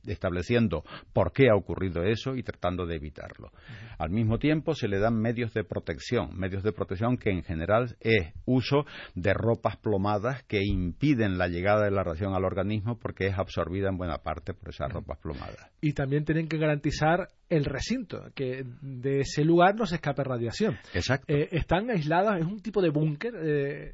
estableciendo 0.05 0.83
por 1.13 1.33
qué 1.33 1.49
ha 1.49 1.55
ocurrido 1.55 2.03
eso 2.03 2.35
y 2.35 2.43
tratando 2.43 2.85
de 2.85 2.95
evitarlo. 2.95 3.51
Al 3.97 4.09
mismo 4.09 4.39
tiempo 4.39 4.73
se 4.73 4.88
le 4.88 4.99
dan 4.99 5.19
medios 5.19 5.53
de 5.53 5.63
protección, 5.63 6.38
medios 6.38 6.63
de 6.63 6.71
protección 6.71 7.17
que 7.17 7.31
en 7.31 7.43
general 7.43 7.95
es 7.99 8.33
uso 8.45 8.85
de 9.15 9.33
plomadas 9.78 10.43
que 10.43 10.62
impiden 10.63 11.38
la 11.38 11.47
llegada 11.47 11.86
de 11.86 11.91
la 11.91 12.04
radiación 12.04 12.34
al 12.36 12.45
organismo 12.45 12.99
porque 12.99 13.28
es 13.28 13.38
absorbida 13.38 13.89
en 13.89 13.97
buena 13.97 14.19
parte 14.19 14.54
por 14.54 14.69
esas 14.69 14.91
ropas 14.91 15.17
plomadas. 15.17 15.71
Y 15.82 15.93
también 15.93 16.23
tienen 16.23 16.47
que 16.47 16.58
garantizar 16.58 17.30
el 17.49 17.65
recinto, 17.65 18.32
que 18.36 18.63
de 18.82 19.21
ese 19.21 19.43
lugar 19.43 19.75
no 19.75 19.86
se 19.86 19.95
escape 19.95 20.23
radiación. 20.23 20.78
Exacto. 20.93 21.25
Eh, 21.34 21.49
están 21.51 21.89
aisladas, 21.89 22.39
es 22.39 22.45
un 22.45 22.60
tipo 22.60 22.82
de 22.82 22.89
búnker. 22.89 23.34
Eh, 23.41 23.93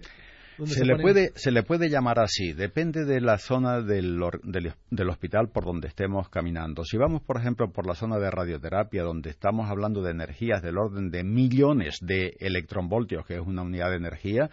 se, 0.65 0.86
le 0.86 0.97
puede, 0.97 1.32
se 1.36 1.52
le 1.52 1.63
puede 1.63 1.89
llamar 1.89 2.19
así, 2.19 2.54
depende 2.54 3.06
de 3.06 3.21
la 3.21 3.38
zona 3.38 3.82
del, 3.82 4.19
del, 4.43 5.10
hospital 5.10 5.50
por 5.50 5.65
donde 5.65 5.88
estemos 5.88 6.30
caminando. 6.30 6.84
Si 6.84 6.97
vamos, 6.97 7.21
por 7.21 7.38
ejemplo, 7.38 7.71
por 7.71 7.88
la 7.88 7.95
zona 7.95 8.17
de 8.17 8.30
radioterapia, 8.30 9.04
donde 9.04 9.30
estamos 9.30 9.69
hablando 9.69 10.02
de 10.02 10.12
energías 10.12 10.62
del 10.62 10.78
orden 10.78 11.10
de 11.10 11.24
millones 11.24 12.00
de 12.02 12.36
electronvoltios, 12.39 13.26
que 13.26 13.36
es 13.36 13.41
una 13.41 13.63
unidad 13.63 13.89
de 13.89 13.97
energía, 13.97 14.50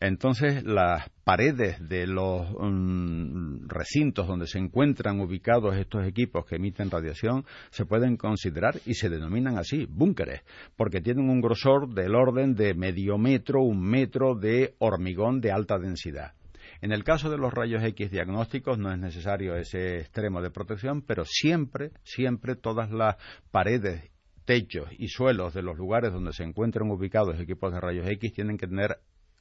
entonces 0.00 0.64
las 0.64 1.10
paredes 1.24 1.76
de 1.88 2.06
los 2.06 2.48
mm, 2.58 3.68
recintos 3.68 4.26
donde 4.26 4.46
se 4.46 4.58
encuentran 4.58 5.20
ubicados 5.20 5.76
estos 5.76 6.06
equipos 6.06 6.44
que 6.46 6.56
emiten 6.56 6.90
radiación 6.90 7.44
se 7.70 7.86
pueden 7.86 8.16
considerar 8.16 8.74
y 8.86 8.94
se 8.94 9.08
denominan 9.08 9.56
así, 9.58 9.86
búnkeres, 9.88 10.42
porque 10.76 11.00
tienen 11.00 11.30
un 11.30 11.40
grosor 11.40 11.94
del 11.94 12.14
orden 12.14 12.54
de 12.54 12.74
medio 12.74 13.18
metro, 13.18 13.62
un 13.62 13.80
metro 13.80 14.34
de 14.34 14.74
hormigón 14.78 15.40
de 15.40 15.51
alta 15.52 15.78
densidad. 15.78 16.34
En 16.80 16.92
el 16.92 17.04
caso 17.04 17.30
de 17.30 17.38
los 17.38 17.52
rayos 17.52 17.82
X 17.84 18.10
diagnósticos 18.10 18.78
no 18.78 18.92
es 18.92 18.98
necesario 18.98 19.56
ese 19.56 19.98
extremo 20.00 20.42
de 20.42 20.50
protección, 20.50 21.02
pero 21.02 21.24
siempre, 21.24 21.90
siempre 22.02 22.56
todas 22.56 22.90
las 22.90 23.16
paredes 23.50 24.10
techos 24.44 24.88
y 24.98 25.08
suelos 25.08 25.54
de 25.54 25.62
los 25.62 25.76
lugares 25.76 26.12
donde 26.12 26.32
se 26.32 26.42
encuentran 26.42 26.90
ubicados 26.90 27.38
equipos 27.38 27.72
de 27.72 27.80
rayos 27.80 28.08
X 28.08 28.32
tienen 28.32 28.58
que 28.58 28.66
tener 28.66 28.98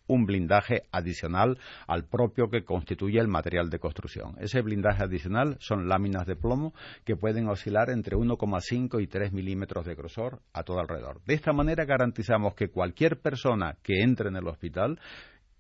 un 0.08 0.26
blindaje 0.26 0.84
adicional 0.92 1.58
al 1.88 2.06
propio 2.06 2.50
que 2.50 2.64
constituye 2.64 3.20
el 3.20 3.28
material 3.28 3.70
de 3.70 3.80
construcción. 3.80 4.36
Ese 4.40 4.62
blindaje 4.62 5.04
adicional 5.04 5.58
son 5.60 5.88
láminas 5.88 6.28
de 6.28 6.36
plomo 6.36 6.74
que 7.06 7.16
pueden 7.16 7.48
oscilar 7.48 7.90
entre 7.90 8.18
1,5 8.18 9.02
y 9.02 9.08
3 9.08 9.32
milímetros 9.32 9.86
de 9.86 9.96
grosor 9.96 10.42
a 10.54 10.64
todo 10.64 10.80
alrededor. 10.80 11.22
De 11.26 11.34
esta 11.34 11.54
manera 11.54 11.86
garantizamos 11.86 12.56
que 12.56 12.70
cualquier 12.70 13.22
persona 13.22 13.78
que 13.84 14.02
entre 14.02 14.30
en 14.30 14.36
el 14.36 14.48
hospital 14.48 15.00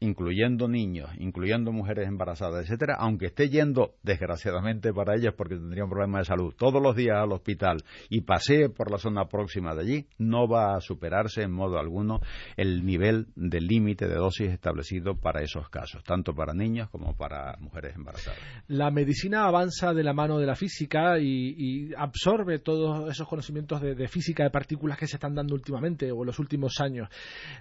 incluyendo 0.01 0.67
niños, 0.67 1.09
incluyendo 1.19 1.71
mujeres 1.71 2.07
embarazadas, 2.07 2.63
etcétera, 2.65 2.95
aunque 2.99 3.27
esté 3.27 3.49
yendo, 3.49 3.93
desgraciadamente 4.01 4.91
para 4.91 5.15
ellas, 5.15 5.35
porque 5.37 5.55
tendría 5.55 5.83
un 5.83 5.91
problema 5.91 6.17
de 6.17 6.25
salud, 6.25 6.53
todos 6.57 6.81
los 6.81 6.95
días 6.95 7.17
al 7.17 7.31
hospital 7.31 7.77
y 8.09 8.21
pasee 8.21 8.69
por 8.69 8.89
la 8.89 8.97
zona 8.97 9.25
próxima 9.25 9.75
de 9.75 9.81
allí, 9.81 10.07
no 10.17 10.47
va 10.47 10.75
a 10.75 10.81
superarse 10.81 11.43
en 11.43 11.51
modo 11.51 11.77
alguno 11.77 12.19
el 12.57 12.83
nivel 12.83 13.27
de 13.35 13.61
límite 13.61 14.07
de 14.07 14.15
dosis 14.15 14.49
establecido 14.49 15.15
para 15.15 15.43
esos 15.43 15.69
casos, 15.69 16.03
tanto 16.03 16.33
para 16.33 16.53
niños 16.53 16.89
como 16.89 17.15
para 17.15 17.55
mujeres 17.59 17.95
embarazadas. 17.95 18.39
La 18.69 18.89
medicina 18.89 19.45
avanza 19.45 19.93
de 19.93 20.03
la 20.03 20.13
mano 20.13 20.39
de 20.39 20.47
la 20.47 20.55
física 20.55 21.19
y, 21.19 21.91
absorbe 21.95 22.59
todos 22.59 23.09
esos 23.11 23.27
conocimientos 23.27 23.81
de, 23.81 24.07
física 24.07 24.43
de 24.43 24.49
partículas 24.49 24.97
que 24.97 25.05
se 25.05 25.17
están 25.17 25.35
dando 25.35 25.53
últimamente 25.53 26.11
o 26.11 26.21
en 26.21 26.25
los 26.25 26.39
últimos 26.39 26.79
años. 26.79 27.07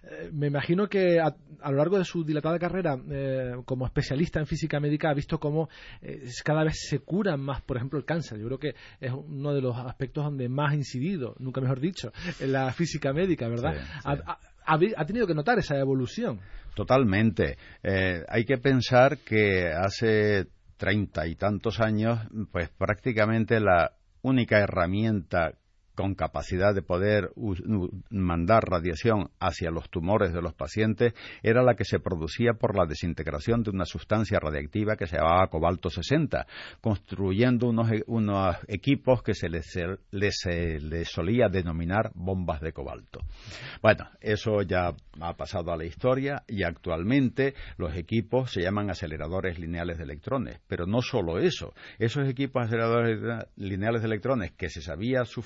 Eh, 0.02 0.30
me 0.32 0.46
imagino 0.46 0.88
que 0.88 1.20
a, 1.20 1.34
a 1.60 1.70
lo 1.70 1.76
largo 1.76 1.98
de 1.98 2.04
su 2.04 2.24
dilatada 2.30 2.58
carrera 2.58 2.98
eh, 3.10 3.56
como 3.64 3.86
especialista 3.86 4.40
en 4.40 4.46
física 4.46 4.80
médica 4.80 5.10
ha 5.10 5.14
visto 5.14 5.38
cómo 5.38 5.68
eh, 6.00 6.24
cada 6.44 6.64
vez 6.64 6.88
se 6.88 7.00
curan 7.00 7.40
más, 7.40 7.60
por 7.62 7.76
ejemplo, 7.76 7.98
el 7.98 8.04
cáncer. 8.04 8.38
Yo 8.38 8.46
creo 8.46 8.58
que 8.58 8.74
es 9.00 9.12
uno 9.12 9.52
de 9.52 9.60
los 9.60 9.76
aspectos 9.76 10.24
donde 10.24 10.48
más 10.48 10.72
ha 10.72 10.76
incidido, 10.76 11.34
nunca 11.38 11.60
mejor 11.60 11.80
dicho, 11.80 12.12
en 12.38 12.52
la 12.52 12.72
física 12.72 13.12
médica, 13.12 13.48
¿verdad? 13.48 13.74
Ha, 14.64 15.06
tenido 15.06 15.26
que 15.26 15.34
notar 15.34 15.58
esa 15.58 15.76
evolución. 15.78 16.40
Totalmente. 16.74 17.58
Eh, 17.82 18.22
hay 18.28 18.44
que 18.44 18.58
pensar 18.58 19.18
que 19.18 19.68
hace 19.68 20.46
treinta 20.76 21.26
y 21.26 21.34
tantos 21.34 21.80
años, 21.80 22.20
pues 22.52 22.68
prácticamente 22.70 23.58
la 23.60 23.92
única 24.22 24.58
herramienta 24.58 25.54
con 26.00 26.14
capacidad 26.14 26.74
de 26.74 26.80
poder 26.80 27.30
mandar 28.08 28.64
radiación 28.64 29.28
hacia 29.38 29.70
los 29.70 29.90
tumores 29.90 30.32
de 30.32 30.40
los 30.40 30.54
pacientes 30.54 31.12
era 31.42 31.62
la 31.62 31.74
que 31.74 31.84
se 31.84 32.00
producía 32.00 32.54
por 32.54 32.74
la 32.74 32.86
desintegración 32.86 33.62
de 33.62 33.68
una 33.68 33.84
sustancia 33.84 34.38
radiactiva 34.40 34.96
que 34.96 35.06
se 35.06 35.18
llamaba 35.18 35.48
cobalto 35.48 35.90
60, 35.90 36.46
construyendo 36.80 37.68
unos, 37.68 37.92
e, 37.92 38.02
unos 38.06 38.56
equipos 38.66 39.22
que 39.22 39.34
se 39.34 39.50
les, 39.50 39.78
les, 40.10 41.08
solía 41.10 41.48
denominar 41.50 42.12
bombas 42.14 42.62
de 42.62 42.72
cobalto. 42.72 43.20
Bueno, 43.82 44.08
eso 44.22 44.62
ya 44.62 44.94
ha 45.20 45.34
pasado 45.34 45.70
a 45.70 45.76
la 45.76 45.84
historia 45.84 46.44
y 46.48 46.62
actualmente 46.62 47.52
los 47.76 47.94
equipos 47.94 48.52
se 48.52 48.62
llaman 48.62 48.88
aceleradores 48.88 49.58
lineales 49.58 49.98
de 49.98 50.04
electrones, 50.04 50.62
pero 50.66 50.86
no 50.86 51.02
solo 51.02 51.38
eso, 51.38 51.74
esos 51.98 52.26
equipos 52.26 52.64
aceleradores 52.64 53.20
lineales 53.56 54.00
de 54.00 54.06
electrones 54.06 54.52
que 54.52 54.70
se 54.70 54.80
sabía 54.80 55.26
su 55.26 55.42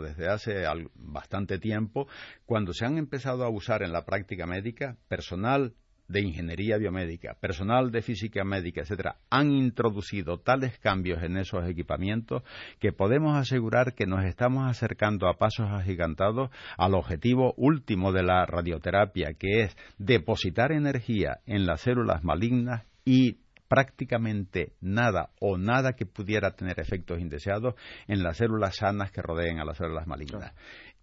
desde 0.00 0.28
hace 0.28 0.64
bastante 0.94 1.58
tiempo, 1.58 2.06
cuando 2.46 2.72
se 2.72 2.84
han 2.84 2.98
empezado 2.98 3.44
a 3.44 3.50
usar 3.50 3.82
en 3.82 3.92
la 3.92 4.04
práctica 4.04 4.46
médica, 4.46 4.96
personal 5.08 5.74
de 6.08 6.22
ingeniería 6.22 6.78
biomédica, 6.78 7.36
personal 7.38 7.90
de 7.90 8.02
física 8.02 8.42
médica, 8.42 8.80
etcétera, 8.80 9.16
han 9.30 9.50
introducido 9.52 10.38
tales 10.38 10.78
cambios 10.78 11.22
en 11.22 11.36
esos 11.36 11.68
equipamientos 11.68 12.42
que 12.80 12.92
podemos 12.92 13.36
asegurar 13.36 13.94
que 13.94 14.06
nos 14.06 14.24
estamos 14.24 14.68
acercando 14.68 15.28
a 15.28 15.36
pasos 15.36 15.68
agigantados 15.70 16.50
al 16.78 16.94
objetivo 16.94 17.52
último 17.56 18.12
de 18.12 18.22
la 18.22 18.46
radioterapia, 18.46 19.34
que 19.38 19.64
es 19.64 19.76
depositar 19.98 20.72
energía 20.72 21.40
en 21.46 21.66
las 21.66 21.82
células 21.82 22.24
malignas 22.24 22.86
y 23.04 23.38
prácticamente 23.68 24.72
nada 24.80 25.30
o 25.40 25.58
nada 25.58 25.92
que 25.92 26.06
pudiera 26.06 26.56
tener 26.56 26.80
efectos 26.80 27.20
indeseados 27.20 27.74
en 28.06 28.22
las 28.22 28.38
células 28.38 28.76
sanas 28.76 29.12
que 29.12 29.22
rodeen 29.22 29.60
a 29.60 29.64
las 29.64 29.76
células 29.76 30.06
malignas. 30.06 30.52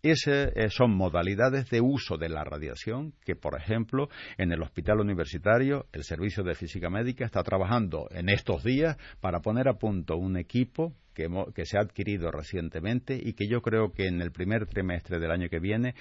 Esas 0.05 0.51
eh, 0.55 0.69
son 0.69 0.95
modalidades 0.95 1.67
de 1.71 1.81
uso 1.81 2.17
de 2.17 2.29
la 2.29 2.43
radiación 2.43 3.15
que, 3.25 3.35
por 3.35 3.57
ejemplo, 3.59 4.07
en 4.37 4.51
el 4.51 4.61
Hospital 4.61 4.99
Universitario, 4.99 5.87
el 5.93 6.03
Servicio 6.03 6.43
de 6.43 6.53
Física 6.53 6.91
Médica 6.91 7.25
está 7.25 7.41
trabajando 7.41 8.07
en 8.11 8.29
estos 8.29 8.63
días 8.63 8.97
para 9.19 9.39
poner 9.39 9.67
a 9.67 9.79
punto 9.79 10.15
un 10.15 10.37
equipo 10.37 10.93
que, 11.15 11.65
se 11.65 11.77
ha 11.77 11.81
adquirido 11.81 12.29
recientemente 12.29 13.19
y 13.19 13.33
que 13.33 13.47
yo 13.47 13.61
creo 13.61 13.93
que 13.93 14.05
en 14.05 14.21
el 14.21 14.31
primer 14.31 14.67
trimestre 14.67 15.17
del 15.17 15.31
año 15.31 15.49
que 15.49 15.59
viene 15.59 15.95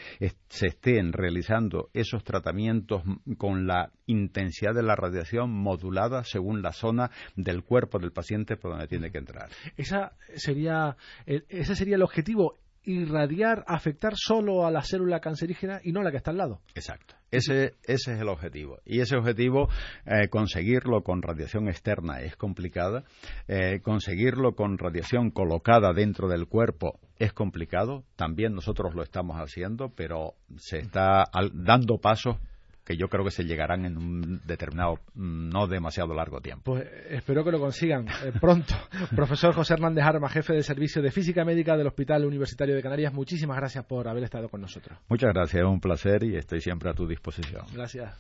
se 0.49 0.67
estén 0.67 1.13
realizando 1.13 1.89
esos 1.95 2.25
tratamientos 2.25 3.03
con 3.39 3.67
la 3.67 3.93
intensidad 4.07 4.75
de 4.75 4.83
la 4.83 4.97
radiación 4.97 5.51
modulada 5.51 6.25
según 6.25 6.61
la 6.61 6.73
zona 6.73 7.11
del 7.37 7.63
cuerpo 7.63 7.99
del 7.99 8.13
paciente 8.13 8.57
por 8.57 8.73
donde 8.73 8.89
tiene 8.89 9.11
que 9.11 9.19
entrar. 9.19 9.49
Esa 9.77 10.13
sería, 10.35 10.97
ese 11.27 11.77
sería 11.77 11.95
el 11.95 12.03
objetivo 12.03 12.59
irradiar, 12.85 13.65
afectar 13.67 14.15
solo 14.17 14.67
a 14.67 14.71
la 14.71 14.83
célula 14.83 15.21
cancerígena 15.21 15.81
y 15.83 15.93
no 15.93 16.01
a 16.01 16.05
la 16.05 16.11
que 16.11 16.19
está 16.19 16.31
al 16.31 16.39
lado. 16.39 16.61
Exacto. 16.75 17.15
Ese, 17.31 17.75
ese 17.83 18.13
es 18.13 18.21
el 18.21 18.29
objetivo. 18.29 18.79
Y 18.85 19.01
ese 19.01 19.17
objetivo, 19.17 19.69
eh, 20.07 20.29
conseguirlo 20.29 21.03
con 21.03 21.23
radiación 21.23 21.69
externa 21.69 22.21
es 22.21 22.37
complicada. 22.37 23.05
Eh, 23.49 23.81
conseguirlo 23.83 24.55
con 24.55 24.79
radiación 24.79 25.31
colocada 25.31 25.93
dentro 25.93 26.29
del 26.29 26.47
cuerpo 26.47 27.01
es 27.19 27.33
complicado. 27.33 28.05
También 28.17 28.55
nosotros 28.55 28.95
lo 28.95 29.03
estamos 29.03 29.37
haciendo, 29.37 29.91
pero 29.91 30.35
se 30.57 30.79
está 30.79 31.25
dando 31.53 31.99
pasos 31.99 32.37
que 32.85 32.97
yo 32.97 33.09
creo 33.09 33.25
que 33.25 33.31
se 33.31 33.45
llegarán 33.45 33.85
en 33.85 33.97
un 33.97 34.41
determinado, 34.45 34.99
mm, 35.15 35.49
no 35.49 35.67
demasiado 35.67 36.15
largo 36.15 36.41
tiempo. 36.41 36.75
Pues 36.75 36.87
espero 37.11 37.45
que 37.45 37.51
lo 37.51 37.59
consigan 37.59 38.07
eh, 38.09 38.33
pronto. 38.41 38.75
Profesor 39.17 39.55
José 39.55 39.75
Hernández 39.75 40.05
Arma, 40.05 40.29
jefe 40.29 40.53
del 40.53 40.65
Servicio 40.65 41.03
de 41.03 41.11
Física 41.11 41.45
Médica 41.45 41.77
del 41.77 41.87
Hospital 41.87 42.25
Universitario 42.25 42.75
de 42.75 42.83
Canarias, 42.83 43.13
muchísimas 43.13 43.57
gracias 43.57 43.85
por 43.87 44.09
haber 44.09 44.25
estado 44.25 44.49
con 44.49 44.61
nosotros. 44.61 44.99
Muchas 45.09 45.33
gracias, 45.33 45.63
es 45.63 45.69
un 45.69 45.81
placer 45.81 46.25
y 46.25 46.37
estoy 46.37 46.61
siempre 46.61 46.91
a 46.91 46.95
tu 46.95 47.07
disposición. 47.07 47.65
Gracias. 47.73 48.15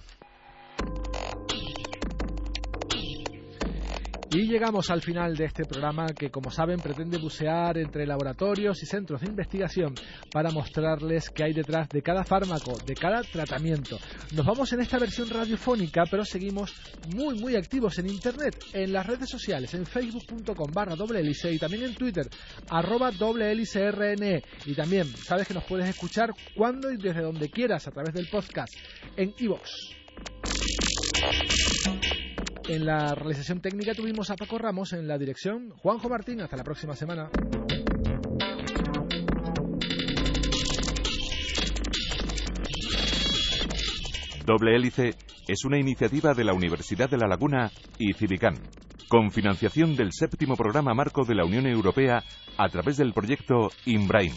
Y 4.34 4.48
llegamos 4.48 4.90
al 4.90 5.00
final 5.00 5.36
de 5.36 5.44
este 5.44 5.64
programa 5.64 6.06
que, 6.06 6.28
como 6.28 6.50
saben, 6.50 6.80
pretende 6.80 7.18
bucear 7.18 7.78
entre 7.78 8.04
laboratorios 8.04 8.82
y 8.82 8.86
centros 8.86 9.20
de 9.20 9.28
investigación 9.28 9.94
para 10.32 10.50
mostrarles 10.50 11.30
qué 11.30 11.44
hay 11.44 11.52
detrás 11.52 11.88
de 11.88 12.02
cada 12.02 12.24
fármaco, 12.24 12.76
de 12.84 12.94
cada 12.96 13.22
tratamiento. 13.22 13.96
Nos 14.34 14.44
vamos 14.44 14.72
en 14.72 14.80
esta 14.80 14.98
versión 14.98 15.30
radiofónica, 15.30 16.02
pero 16.10 16.24
seguimos 16.24 16.74
muy, 17.14 17.38
muy 17.38 17.54
activos 17.54 17.96
en 18.00 18.08
Internet, 18.08 18.56
en 18.72 18.92
las 18.92 19.06
redes 19.06 19.30
sociales, 19.30 19.72
en 19.72 19.86
facebook.com 19.86 20.72
barra 20.72 20.96
doble 20.96 21.20
hélice 21.20 21.52
y 21.52 21.58
también 21.60 21.84
en 21.84 21.94
Twitter, 21.94 22.26
arroba 22.70 23.12
doble 23.12 23.52
hélice 23.52 23.88
RNE. 23.92 24.42
Y 24.66 24.74
también 24.74 25.06
sabes 25.06 25.46
que 25.46 25.54
nos 25.54 25.62
puedes 25.62 25.88
escuchar 25.88 26.30
cuando 26.56 26.90
y 26.90 26.96
desde 26.96 27.22
donde 27.22 27.50
quieras 27.50 27.86
a 27.86 27.92
través 27.92 28.12
del 28.12 28.28
podcast 28.28 28.74
en 29.16 29.32
iVoox. 29.38 29.70
En 32.66 32.86
la 32.86 33.14
realización 33.14 33.60
técnica 33.60 33.92
tuvimos 33.92 34.30
a 34.30 34.36
Paco 34.36 34.56
Ramos, 34.56 34.94
en 34.94 35.06
la 35.06 35.18
dirección 35.18 35.70
Juanjo 35.76 36.08
Martín. 36.08 36.40
Hasta 36.40 36.56
la 36.56 36.64
próxima 36.64 36.96
semana. 36.96 37.28
Doble 44.46 44.76
Hélice 44.76 45.14
es 45.46 45.64
una 45.64 45.78
iniciativa 45.78 46.32
de 46.32 46.44
la 46.44 46.54
Universidad 46.54 47.10
de 47.10 47.18
La 47.18 47.28
Laguna 47.28 47.70
y 47.98 48.14
Civicán, 48.14 48.54
con 49.08 49.30
financiación 49.30 49.94
del 49.94 50.12
séptimo 50.12 50.56
programa 50.56 50.94
marco 50.94 51.24
de 51.24 51.34
la 51.34 51.44
Unión 51.44 51.66
Europea 51.66 52.22
a 52.56 52.68
través 52.68 52.96
del 52.96 53.12
proyecto 53.12 53.70
IMBRAIM. 53.84 54.32